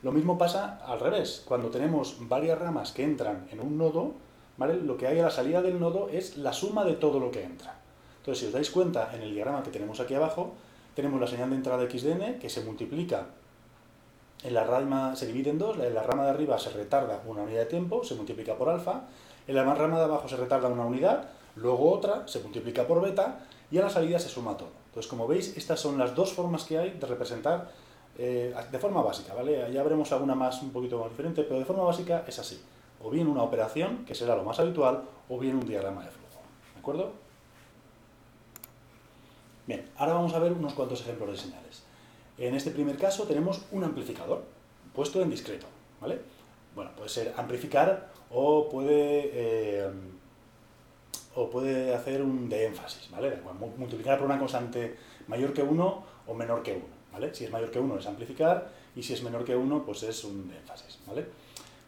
Lo 0.03 0.13
mismo 0.13 0.39
pasa 0.39 0.81
al 0.85 1.01
revés. 1.01 1.43
Cuando 1.47 1.69
tenemos 1.69 2.17
varias 2.21 2.59
ramas 2.59 2.93
que 2.93 3.05
entran 3.05 3.47
en 3.53 3.61
un 3.61 3.79
nodo, 3.79 4.15
lo 4.67 4.97
que 4.97 5.07
hay 5.07 5.19
a 5.19 5.23
la 5.23 5.31
salida 5.31 5.63
del 5.63 5.81
nodo 5.81 6.09
es 6.11 6.37
la 6.37 6.53
suma 6.53 6.85
de 6.85 6.95
todo 6.95 7.19
lo 7.19 7.31
que 7.31 7.43
entra. 7.43 7.77
Entonces, 8.19 8.41
si 8.41 8.47
os 8.47 8.53
dais 8.53 8.71
cuenta, 8.71 9.11
en 9.15 9.23
el 9.23 9.33
diagrama 9.33 9.63
que 9.63 9.71
tenemos 9.71 10.01
aquí 10.01 10.15
abajo, 10.15 10.53
tenemos 10.95 11.21
la 11.21 11.27
señal 11.27 11.51
de 11.51 11.57
entrada 11.57 11.89
xdn 11.89 12.39
que 12.39 12.51
se 12.51 12.61
multiplica 12.63 13.27
en 14.43 14.55
la 14.55 14.65
rama, 14.65 15.17
se 15.17 15.27
divide 15.27 15.51
en 15.51 15.59
dos, 15.59 15.79
en 15.79 15.95
la 15.95 16.03
rama 16.03 16.25
de 16.25 16.31
arriba 16.31 16.59
se 16.59 16.71
retarda 16.71 17.23
una 17.27 17.43
unidad 17.43 17.61
de 17.61 17.67
tiempo, 17.67 18.05
se 18.05 18.15
multiplica 18.15 18.57
por 18.57 18.69
alfa, 18.69 19.05
en 19.47 19.55
la 19.55 19.63
rama 19.75 19.99
de 19.99 20.05
abajo 20.05 20.29
se 20.29 20.37
retarda 20.37 20.69
una 20.69 20.85
unidad, 20.85 21.29
luego 21.57 21.91
otra, 21.91 22.27
se 22.29 22.41
multiplica 22.41 22.87
por 22.87 23.01
beta, 23.01 23.41
y 23.71 23.79
a 23.79 23.83
la 23.83 23.91
salida 23.91 24.19
se 24.19 24.29
suma 24.29 24.57
todo. 24.57 24.71
Entonces, 24.89 25.09
como 25.09 25.27
veis, 25.27 25.57
estas 25.57 25.81
son 25.81 25.99
las 25.99 26.15
dos 26.15 26.33
formas 26.33 26.65
que 26.65 26.79
hay 26.79 26.91
de 26.91 27.07
representar 27.07 27.71
eh, 28.19 28.55
de 28.71 28.79
forma 28.79 29.03
básica, 29.03 29.35
¿vale? 29.35 29.73
Ya 29.73 29.83
veremos 29.83 30.11
alguna 30.13 30.35
más 30.35 30.61
un 30.63 30.71
poquito 30.71 30.99
más 30.99 31.11
diferente, 31.11 31.45
pero 31.45 31.59
de 31.59 31.65
forma 31.65 31.85
básica 31.85 32.25
es 32.27 32.39
así 32.39 32.61
o 33.03 33.11
bien 33.11 33.27
una 33.27 33.43
operación, 33.43 34.05
que 34.05 34.15
será 34.15 34.37
lo 34.37 34.45
más 34.45 34.59
habitual, 34.61 35.05
o 35.29 35.39
bien 35.39 35.57
un 35.57 35.67
diagrama 35.67 36.05
de 36.05 36.11
flujo. 36.11 36.41
¿De 36.75 36.81
acuerdo? 36.81 37.13
Bien, 39.67 39.89
ahora 39.97 40.15
vamos 40.15 40.35
a 40.35 40.39
ver 40.39 40.53
unos 40.53 40.75
cuantos 40.75 41.01
ejemplos 41.01 41.31
de 41.31 41.37
señales. 41.37 41.83
En 42.39 42.55
este 42.55 42.71
primer 42.71 42.97
caso 42.97 43.25
tenemos 43.25 43.63
un 43.71 43.85
amplificador, 43.85 44.43
puesto 44.95 45.23
en 45.23 45.31
discreto, 45.31 45.67
¿vale? 46.01 46.21
Bueno, 46.75 46.91
puede 46.97 47.09
ser 47.09 47.35
amplificar 47.37 48.11
o 48.31 48.69
puede, 48.69 49.31
eh, 49.33 49.91
o 51.35 51.51
puede 51.51 51.95
hacer 51.95 52.23
un 52.23 52.49
de 52.49 52.67
énfasis, 52.67 53.11
¿vale? 53.11 53.39
Multiplicar 53.77 54.19
por 54.19 54.27
una 54.27 54.39
constante 54.39 54.97
mayor 55.29 55.53
que 55.53 55.63
1 55.63 56.05
o 56.27 56.35
menor 56.35 56.63
que 56.63 56.73
1, 56.73 56.83
¿vale? 57.13 57.35
Si 57.35 57.45
es 57.45 57.51
mayor 57.51 57.71
que 57.71 57.79
1 57.79 57.99
es 57.99 58.07
amplificar 58.07 58.71
y 58.97 59.03
si 59.03 59.13
es 59.13 59.23
menor 59.23 59.45
que 59.45 59.55
1 59.55 59.85
pues 59.85 60.03
es 60.03 60.25
un 60.25 60.49
de 60.49 60.57
énfasis, 60.57 60.99
¿vale? 61.07 61.27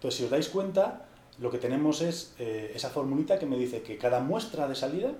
Entonces, 0.02 0.18
si 0.18 0.24
os 0.24 0.30
dais 0.30 0.48
cuenta, 0.48 1.06
lo 1.38 1.48
que 1.48 1.58
tenemos 1.58 2.02
es 2.02 2.34
eh, 2.40 2.72
esa 2.74 2.90
formulita 2.90 3.38
que 3.38 3.46
me 3.46 3.56
dice 3.56 3.82
que 3.82 3.98
cada 3.98 4.18
muestra 4.18 4.66
de 4.66 4.74
salida, 4.74 5.12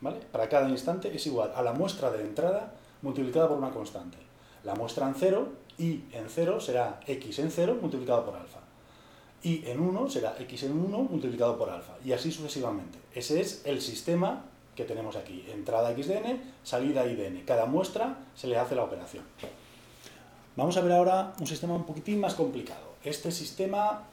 ¿vale? 0.00 0.20
Para 0.32 0.48
cada 0.48 0.66
instante 0.70 1.14
es 1.14 1.26
igual 1.26 1.52
a 1.54 1.60
la 1.60 1.74
muestra 1.74 2.10
de 2.10 2.22
entrada 2.22 2.72
multiplicada 3.02 3.48
por 3.48 3.58
una 3.58 3.68
constante. 3.68 4.16
La 4.64 4.74
muestra 4.74 5.06
en 5.06 5.14
0, 5.14 5.48
y 5.76 6.04
en 6.12 6.24
0 6.28 6.58
será 6.58 7.00
x 7.06 7.38
en 7.38 7.50
0 7.50 7.76
multiplicado 7.82 8.24
por 8.24 8.36
alfa. 8.36 8.60
Y 9.42 9.66
en 9.66 9.78
1 9.78 10.08
será 10.08 10.34
x 10.38 10.62
en 10.62 10.72
1 10.72 10.98
multiplicado 11.02 11.58
por 11.58 11.68
alfa. 11.68 11.92
Y 12.02 12.12
así 12.12 12.32
sucesivamente. 12.32 12.98
Ese 13.14 13.42
es 13.42 13.60
el 13.66 13.82
sistema 13.82 14.46
que 14.74 14.84
tenemos 14.84 15.16
aquí. 15.16 15.44
Entrada 15.52 15.92
x 15.92 16.08
de 16.08 16.16
n, 16.16 16.40
salida 16.62 17.04
y 17.04 17.14
de 17.14 17.26
n. 17.26 17.44
Cada 17.44 17.66
muestra 17.66 18.20
se 18.34 18.46
le 18.46 18.56
hace 18.56 18.74
la 18.74 18.84
operación. 18.84 19.24
Vamos 20.56 20.78
a 20.78 20.80
ver 20.80 20.92
ahora 20.92 21.34
un 21.38 21.46
sistema 21.46 21.74
un 21.74 21.84
poquitín 21.84 22.20
más 22.20 22.32
complicado. 22.32 22.94
Este 23.04 23.30
sistema 23.30 24.08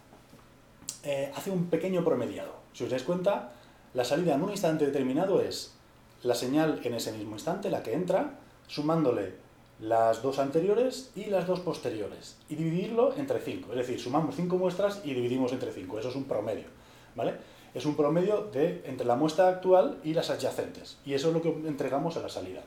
eh, 1.03 1.31
hace 1.35 1.51
un 1.51 1.65
pequeño 1.65 2.03
promediado. 2.03 2.53
Si 2.73 2.83
os 2.83 2.89
dais 2.89 3.03
cuenta, 3.03 3.53
la 3.93 4.03
salida 4.03 4.35
en 4.35 4.43
un 4.43 4.51
instante 4.51 4.85
determinado 4.85 5.41
es 5.41 5.73
la 6.23 6.35
señal 6.35 6.79
en 6.83 6.93
ese 6.93 7.11
mismo 7.11 7.33
instante, 7.33 7.69
la 7.69 7.83
que 7.83 7.93
entra, 7.93 8.39
sumándole 8.67 9.33
las 9.79 10.21
dos 10.21 10.37
anteriores 10.37 11.11
y 11.15 11.25
las 11.25 11.47
dos 11.47 11.59
posteriores 11.61 12.37
y 12.49 12.55
dividirlo 12.55 13.15
entre 13.17 13.39
5. 13.39 13.71
Es 13.71 13.77
decir, 13.77 13.99
sumamos 13.99 14.35
5 14.35 14.55
muestras 14.57 15.01
y 15.03 15.13
dividimos 15.13 15.51
entre 15.53 15.71
5. 15.71 15.99
Eso 15.99 16.09
es 16.09 16.15
un 16.15 16.25
promedio. 16.25 16.65
¿vale? 17.15 17.33
Es 17.73 17.85
un 17.85 17.95
promedio 17.95 18.49
de, 18.51 18.83
entre 18.85 19.05
la 19.05 19.15
muestra 19.15 19.47
actual 19.47 19.97
y 20.03 20.13
las 20.13 20.29
adyacentes. 20.29 20.97
Y 21.05 21.13
eso 21.13 21.29
es 21.29 21.33
lo 21.33 21.41
que 21.41 21.49
entregamos 21.49 22.17
a 22.17 22.21
la 22.21 22.29
salida. 22.29 22.61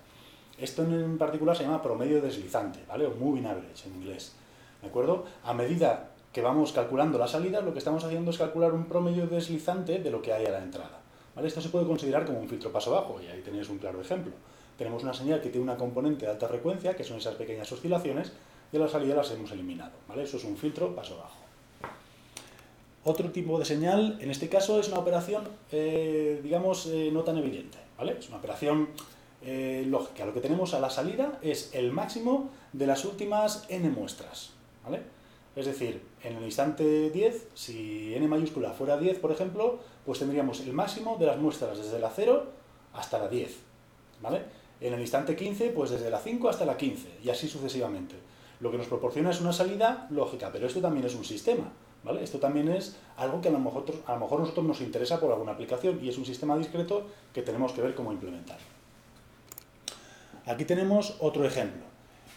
Esto 0.58 0.82
en 0.82 1.18
particular 1.18 1.56
se 1.56 1.64
llama 1.64 1.82
promedio 1.82 2.20
deslizante, 2.22 2.80
¿vale? 2.88 3.06
O 3.06 3.14
moving 3.14 3.46
average 3.46 3.88
en 3.88 3.96
inglés. 3.96 4.34
¿De 4.80 4.88
acuerdo? 4.88 5.24
A 5.42 5.52
medida 5.52 6.10
que 6.34 6.42
vamos 6.42 6.72
calculando 6.72 7.16
la 7.16 7.28
salida, 7.28 7.62
lo 7.62 7.72
que 7.72 7.78
estamos 7.78 8.04
haciendo 8.04 8.30
es 8.30 8.36
calcular 8.36 8.74
un 8.74 8.84
promedio 8.84 9.26
deslizante 9.26 10.00
de 10.00 10.10
lo 10.10 10.20
que 10.20 10.34
hay 10.34 10.44
a 10.44 10.50
la 10.50 10.58
entrada. 10.62 11.00
¿vale? 11.34 11.48
Esto 11.48 11.62
se 11.62 11.70
puede 11.70 11.86
considerar 11.86 12.26
como 12.26 12.40
un 12.40 12.48
filtro 12.48 12.70
paso 12.70 12.90
bajo, 12.90 13.18
y 13.22 13.28
ahí 13.28 13.40
tenéis 13.40 13.70
un 13.70 13.78
claro 13.78 14.02
ejemplo 14.02 14.32
tenemos 14.76 15.02
una 15.02 15.14
señal 15.14 15.40
que 15.40 15.50
tiene 15.50 15.64
una 15.64 15.76
componente 15.76 16.26
de 16.26 16.32
alta 16.32 16.48
frecuencia, 16.48 16.96
que 16.96 17.04
son 17.04 17.18
esas 17.18 17.34
pequeñas 17.34 17.70
oscilaciones, 17.70 18.32
y 18.72 18.76
a 18.76 18.80
la 18.80 18.88
salida 18.88 19.14
las 19.14 19.30
hemos 19.30 19.50
eliminado. 19.52 19.92
¿vale? 20.08 20.24
Eso 20.24 20.36
es 20.36 20.44
un 20.44 20.56
filtro 20.56 20.94
paso 20.94 21.16
bajo. 21.16 21.36
Otro 23.04 23.30
tipo 23.30 23.58
de 23.58 23.64
señal, 23.64 24.18
en 24.20 24.30
este 24.30 24.48
caso, 24.48 24.80
es 24.80 24.88
una 24.88 24.98
operación, 24.98 25.44
eh, 25.70 26.40
digamos, 26.42 26.86
eh, 26.86 27.10
no 27.12 27.22
tan 27.22 27.38
evidente. 27.38 27.78
¿vale? 27.98 28.16
Es 28.18 28.28
una 28.28 28.38
operación 28.38 28.88
eh, 29.42 29.84
lógica. 29.86 30.24
Lo 30.24 30.32
que 30.32 30.40
tenemos 30.40 30.74
a 30.74 30.80
la 30.80 30.90
salida 30.90 31.38
es 31.42 31.70
el 31.74 31.92
máximo 31.92 32.50
de 32.72 32.86
las 32.86 33.04
últimas 33.04 33.66
n 33.68 33.88
muestras. 33.90 34.52
¿vale? 34.82 35.02
Es 35.56 35.66
decir, 35.66 36.02
en 36.22 36.36
el 36.36 36.44
instante 36.44 37.10
10, 37.10 37.48
si 37.54 38.14
n 38.14 38.26
mayúscula 38.26 38.72
fuera 38.72 38.96
10, 38.96 39.20
por 39.20 39.30
ejemplo, 39.30 39.78
pues 40.04 40.18
tendríamos 40.18 40.60
el 40.60 40.72
máximo 40.72 41.16
de 41.18 41.26
las 41.26 41.38
muestras 41.38 41.78
desde 41.78 42.00
la 42.00 42.10
0 42.10 42.44
hasta 42.92 43.18
la 43.18 43.28
10. 43.28 43.56
¿vale? 44.20 44.42
En 44.80 44.94
el 44.94 45.00
instante 45.00 45.36
15, 45.36 45.70
pues 45.70 45.90
desde 45.90 46.10
la 46.10 46.18
5 46.18 46.48
hasta 46.48 46.64
la 46.64 46.76
15, 46.76 47.18
y 47.22 47.30
así 47.30 47.48
sucesivamente. 47.48 48.16
Lo 48.60 48.70
que 48.70 48.78
nos 48.78 48.88
proporciona 48.88 49.30
es 49.30 49.40
una 49.40 49.52
salida 49.52 50.08
lógica, 50.10 50.50
pero 50.52 50.66
esto 50.66 50.80
también 50.80 51.06
es 51.06 51.14
un 51.14 51.24
sistema. 51.24 51.72
¿Vale? 52.02 52.22
Esto 52.22 52.38
también 52.38 52.68
es 52.68 52.96
algo 53.16 53.40
que 53.40 53.48
a 53.48 53.50
lo, 53.50 53.58
mejor, 53.58 53.86
a 54.04 54.12
lo 54.12 54.20
mejor 54.20 54.40
nosotros 54.40 54.66
nos 54.66 54.82
interesa 54.82 55.18
por 55.18 55.32
alguna 55.32 55.52
aplicación 55.52 55.98
y 56.02 56.10
es 56.10 56.18
un 56.18 56.26
sistema 56.26 56.54
discreto 56.54 57.06
que 57.32 57.40
tenemos 57.40 57.72
que 57.72 57.80
ver 57.80 57.94
cómo 57.94 58.12
implementar. 58.12 58.58
Aquí 60.44 60.66
tenemos 60.66 61.16
otro 61.20 61.46
ejemplo. 61.46 61.82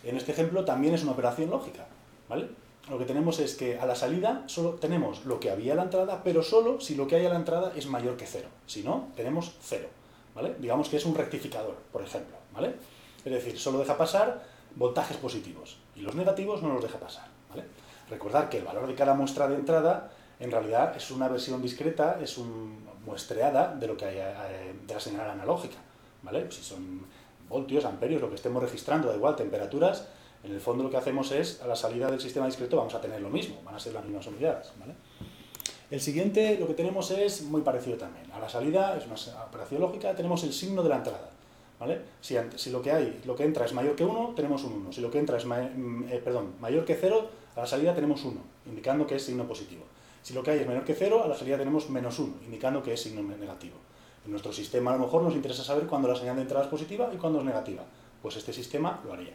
En 0.06 0.16
este 0.16 0.32
ejemplo 0.32 0.64
también 0.64 0.94
es 0.94 1.04
una 1.04 1.12
operación 1.12 1.50
lógica. 1.50 1.86
¿vale? 2.30 2.48
Lo 2.90 2.98
que 2.98 3.06
tenemos 3.06 3.40
es 3.40 3.56
que 3.56 3.78
a 3.78 3.86
la 3.86 3.96
salida 3.96 4.44
solo 4.48 4.72
tenemos 4.76 5.26
lo 5.26 5.40
que 5.40 5.52
había 5.52 5.74
a 5.74 5.76
la 5.76 5.84
entrada, 5.84 6.22
pero 6.24 6.42
solo 6.42 6.80
si 6.80 6.96
lo 6.96 7.08
que 7.08 7.18
hay 7.18 7.26
a 7.26 7.30
la 7.30 7.36
entrada 7.36 7.74
es 7.76 7.88
mayor 7.88 8.16
que 8.16 8.26
cero. 8.26 8.48
Si 8.66 8.84
no, 8.84 9.10
tenemos 9.16 9.56
cero. 9.62 9.90
Digamos 10.60 10.88
que 10.90 10.98
es 10.98 11.06
un 11.06 11.16
rectificador, 11.16 11.76
por 11.92 12.04
ejemplo, 12.04 12.38
¿vale? 12.54 12.76
Es 13.26 13.32
decir, 13.32 13.60
solo 13.60 13.80
deja 13.80 13.98
pasar 13.98 14.44
voltajes 14.76 15.18
positivos 15.18 15.78
y 15.96 16.02
los 16.02 16.16
negativos 16.16 16.62
no 16.62 16.74
los 16.74 16.84
deja 16.84 17.00
pasar, 17.00 17.28
¿vale? 17.50 17.64
Recordar 18.10 18.48
que 18.48 18.60
el 18.60 18.64
valor 18.64 18.88
de 18.88 18.94
cada 18.94 19.16
muestra 19.16 19.48
de 19.48 19.56
entrada 19.56 20.12
en 20.40 20.52
realidad 20.52 20.96
es 20.96 21.10
una 21.10 21.28
versión 21.28 21.62
discreta, 21.62 22.20
es 22.22 22.38
una 22.38 22.92
muestreada 23.06 23.74
de 23.74 23.88
lo 23.88 23.98
que 23.98 24.06
hay 24.06 24.18
eh, 24.18 24.76
de 24.86 24.94
la 24.94 25.00
señal 25.00 25.30
analógica, 25.30 25.78
¿vale? 26.22 26.52
Si 26.52 26.62
son 26.62 27.06
voltios, 27.50 27.86
amperios, 27.86 28.22
lo 28.22 28.30
que 28.30 28.36
estemos 28.36 28.62
registrando, 28.62 29.08
da 29.08 29.16
igual, 29.16 29.36
temperaturas, 29.36 30.08
en 30.44 30.52
el 30.52 30.60
fondo 30.60 30.84
lo 30.84 30.90
que 30.90 30.98
hacemos 30.98 31.32
es, 31.32 31.62
a 31.62 31.68
la 31.68 31.76
salida 31.76 32.10
del 32.10 32.20
sistema 32.20 32.46
discreto 32.46 32.78
vamos 32.78 32.94
a 32.96 33.02
tener 33.02 33.22
lo 33.22 33.30
mismo, 33.30 33.62
van 33.64 33.76
a 33.76 33.80
ser 33.80 33.94
las 33.94 34.04
mismas 34.04 34.28
unidades, 34.28 34.72
¿vale? 34.80 34.94
El 35.90 36.02
siguiente, 36.02 36.58
lo 36.60 36.68
que 36.68 36.74
tenemos 36.74 37.12
es 37.12 37.44
muy 37.44 37.62
parecido 37.62 37.96
también. 37.96 38.30
A 38.34 38.40
la 38.40 38.50
salida, 38.50 38.98
es 38.98 39.06
una 39.06 39.44
operación 39.46 39.80
lógica, 39.80 40.14
tenemos 40.16 40.44
el 40.44 40.52
signo 40.52 40.84
de 40.84 40.90
la 40.90 40.98
entrada. 40.98 41.30
¿vale? 41.80 42.02
Si, 42.20 42.36
si, 42.56 42.72
lo 42.72 42.82
que 42.82 42.92
hay, 42.92 43.22
lo 43.26 43.36
que 43.36 43.46
entra 43.46 43.66
es 43.66 43.74
mayor 43.74 43.96
que 43.96 44.04
1, 44.04 44.34
tenemos 44.36 44.64
un 44.66 44.74
1. 44.74 44.92
Si 44.92 45.00
lo 45.00 45.10
que 45.10 45.20
entra 45.20 45.38
es 45.38 45.46
mm, 45.46 46.10
eh, 46.10 46.22
perdón, 46.24 46.56
mayor 46.60 46.84
que 46.84 46.96
0, 46.96 47.30
a 47.56 47.62
la 47.62 47.66
salida 47.66 47.96
tenemos 47.96 48.24
1, 48.26 48.38
indicando 48.66 49.08
que 49.08 49.16
es 49.16 49.24
signo 49.24 49.48
positivo. 49.48 49.86
Si 50.22 50.34
lo 50.34 50.44
que 50.44 50.52
hay 50.52 50.60
es 50.60 50.68
menor 50.68 50.84
que 50.84 50.94
0, 50.94 51.24
a 51.24 51.28
la 51.28 51.36
salida 51.36 51.58
tenemos 51.58 51.90
menos 51.90 52.20
1, 52.20 52.34
indicando 52.46 52.84
que 52.84 52.94
es 52.94 53.02
signo 53.02 53.24
negativo. 53.24 53.78
En 54.26 54.32
nuestro 54.32 54.52
sistema 54.52 54.92
a 54.92 54.98
lo 54.98 55.06
mejor 55.06 55.24
nos 55.24 55.34
interesa 55.36 55.64
saber 55.64 55.88
cuándo 55.88 56.10
la 56.10 56.16
señal 56.16 56.36
de 56.36 56.42
entrada 56.42 56.66
es 56.66 56.70
positiva 56.70 57.10
y 57.14 57.18
cuándo 57.18 57.40
es 57.40 57.46
negativa. 57.46 57.84
Pues 58.22 58.36
este 58.36 58.52
sistema 58.52 59.00
lo 59.06 59.14
haría. 59.14 59.34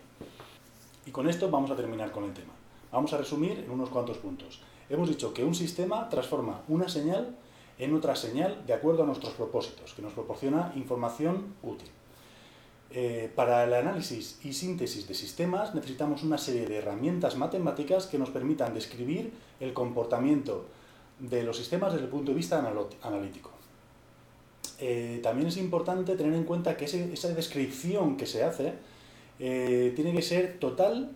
Y 1.06 1.10
con 1.10 1.28
esto 1.28 1.50
vamos 1.50 1.70
a 1.70 1.76
terminar 1.76 2.12
con 2.12 2.24
el 2.24 2.32
tema. 2.32 2.52
Vamos 2.92 3.12
a 3.12 3.18
resumir 3.18 3.58
en 3.58 3.70
unos 3.70 3.88
cuantos 3.88 4.18
puntos. 4.18 4.60
Hemos 4.88 5.08
dicho 5.08 5.32
que 5.32 5.44
un 5.44 5.54
sistema 5.54 6.08
transforma 6.08 6.62
una 6.68 6.88
señal 6.88 7.36
en 7.78 7.94
otra 7.94 8.14
señal 8.14 8.64
de 8.66 8.74
acuerdo 8.74 9.02
a 9.02 9.06
nuestros 9.06 9.32
propósitos, 9.32 9.94
que 9.94 10.02
nos 10.02 10.12
proporciona 10.12 10.72
información 10.76 11.54
útil. 11.62 11.88
Eh, 12.90 13.32
para 13.34 13.64
el 13.64 13.72
análisis 13.72 14.38
y 14.44 14.52
síntesis 14.52 15.08
de 15.08 15.14
sistemas 15.14 15.74
necesitamos 15.74 16.22
una 16.22 16.36
serie 16.36 16.66
de 16.66 16.76
herramientas 16.76 17.36
matemáticas 17.36 18.06
que 18.06 18.18
nos 18.18 18.28
permitan 18.28 18.74
describir 18.74 19.32
el 19.60 19.72
comportamiento 19.72 20.66
de 21.18 21.42
los 21.42 21.56
sistemas 21.56 21.92
desde 21.92 22.04
el 22.04 22.10
punto 22.10 22.32
de 22.32 22.36
vista 22.36 22.58
analítico. 23.02 23.50
Eh, 24.78 25.20
también 25.22 25.48
es 25.48 25.56
importante 25.56 26.16
tener 26.16 26.34
en 26.34 26.44
cuenta 26.44 26.76
que 26.76 26.84
esa 26.84 27.28
descripción 27.28 28.16
que 28.16 28.26
se 28.26 28.44
hace 28.44 28.74
eh, 29.38 29.92
tiene 29.96 30.12
que 30.12 30.22
ser 30.22 30.58
total 30.58 31.10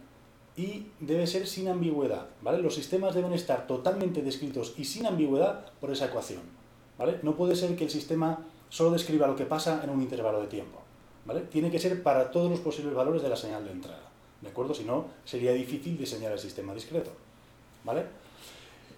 y 0.56 0.86
debe 1.00 1.26
ser 1.26 1.46
sin 1.46 1.68
ambigüedad, 1.68 2.28
¿vale? 2.40 2.58
Los 2.58 2.74
sistemas 2.74 3.14
deben 3.14 3.32
estar 3.32 3.66
totalmente 3.66 4.22
descritos 4.22 4.74
y 4.78 4.84
sin 4.84 5.06
ambigüedad 5.06 5.66
por 5.80 5.90
esa 5.90 6.06
ecuación, 6.06 6.40
¿vale? 6.98 7.18
No 7.22 7.36
puede 7.36 7.54
ser 7.56 7.76
que 7.76 7.84
el 7.84 7.90
sistema 7.90 8.46
solo 8.70 8.90
describa 8.90 9.26
lo 9.26 9.36
que 9.36 9.44
pasa 9.44 9.82
en 9.84 9.90
un 9.90 10.00
intervalo 10.00 10.40
de 10.40 10.46
tiempo, 10.46 10.80
¿vale? 11.26 11.42
Tiene 11.42 11.70
que 11.70 11.78
ser 11.78 12.02
para 12.02 12.30
todos 12.30 12.50
los 12.50 12.60
posibles 12.60 12.94
valores 12.94 13.22
de 13.22 13.28
la 13.28 13.36
señal 13.36 13.64
de 13.64 13.72
entrada, 13.72 14.08
¿de 14.40 14.48
acuerdo? 14.48 14.72
Si 14.72 14.84
no, 14.84 15.06
sería 15.24 15.52
difícil 15.52 15.98
diseñar 15.98 16.32
el 16.32 16.38
sistema 16.38 16.72
discreto, 16.72 17.10
¿vale? 17.84 18.04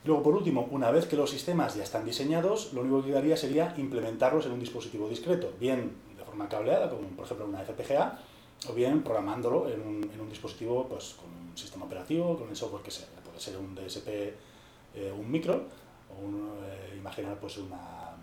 Luego, 0.05 0.23
por 0.23 0.35
último, 0.35 0.69
una 0.71 0.91
vez 0.93 1.07
que 1.07 1.17
los 1.17 1.31
sistemas 1.31 1.75
ya 1.75 1.83
están 1.83 2.05
diseñados, 2.05 2.73
lo 2.73 2.83
único 2.83 3.03
que 3.03 3.09
quedaría 3.09 3.37
sería 3.37 3.75
implementarlos 3.77 4.47
en 4.47 4.53
un 4.53 4.61
dispositivo 4.61 5.09
discreto, 5.09 5.53
bien 5.59 5.93
de 6.17 6.25
forma 6.25 6.49
cableada, 6.49 6.89
como 6.89 7.03
por 7.09 7.25
ejemplo 7.25 7.47
una 7.47 7.65
FPGA, 7.65 8.19
o 8.67 8.73
bien 8.73 9.03
programándolo 9.03 9.69
en 9.69 9.81
un, 9.81 10.11
en 10.13 10.21
un 10.21 10.29
dispositivo 10.29 10.87
pues, 10.89 11.15
con 11.15 11.31
un 11.31 11.57
sistema 11.57 11.85
operativo, 11.85 12.37
con 12.37 12.49
el 12.49 12.57
software 12.57 12.83
que 12.83 12.91
sea. 12.91 13.07
Puede 13.25 13.39
ser 13.39 13.57
un 13.57 13.75
DSP, 13.75 14.09
eh, 14.09 15.13
un 15.17 15.31
micro, 15.31 15.55
o 16.11 16.65
eh, 16.65 16.97
imaginar 16.97 17.39
pues 17.39 17.59
una, 17.59 18.17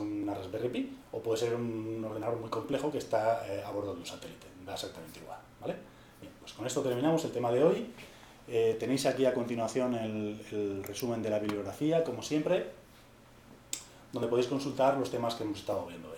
una 0.00 0.34
Raspberry 0.34 0.68
Pi, 0.68 0.96
o 1.12 1.20
puede 1.20 1.38
ser 1.38 1.54
un 1.54 2.02
ordenador 2.04 2.38
muy 2.38 2.48
complejo 2.48 2.90
que 2.90 2.98
está 2.98 3.46
eh, 3.46 3.62
a 3.62 3.70
bordo 3.70 3.92
de 3.92 4.00
un 4.00 4.06
satélite. 4.06 4.46
Da 4.64 4.74
exactamente 4.74 5.20
igual. 5.20 5.38
¿vale? 5.60 5.76
Bien, 6.20 6.32
pues 6.40 6.52
con 6.52 6.66
esto 6.66 6.80
terminamos 6.82 7.24
el 7.24 7.32
tema 7.32 7.50
de 7.52 7.62
hoy. 7.62 7.90
tenéis 8.80 9.04
aquí 9.04 9.26
a 9.26 9.34
continuación 9.34 9.94
el, 9.94 10.40
el 10.52 10.84
resumen 10.84 11.22
de 11.22 11.28
la 11.28 11.38
bibliografía, 11.38 12.02
como 12.02 12.22
siempre, 12.22 12.70
donde 14.10 14.28
podéis 14.28 14.48
consultar 14.48 14.96
los 14.96 15.10
temas 15.10 15.34
que 15.34 15.44
hemos 15.44 15.58
estado 15.58 15.84
viendo 15.86 16.17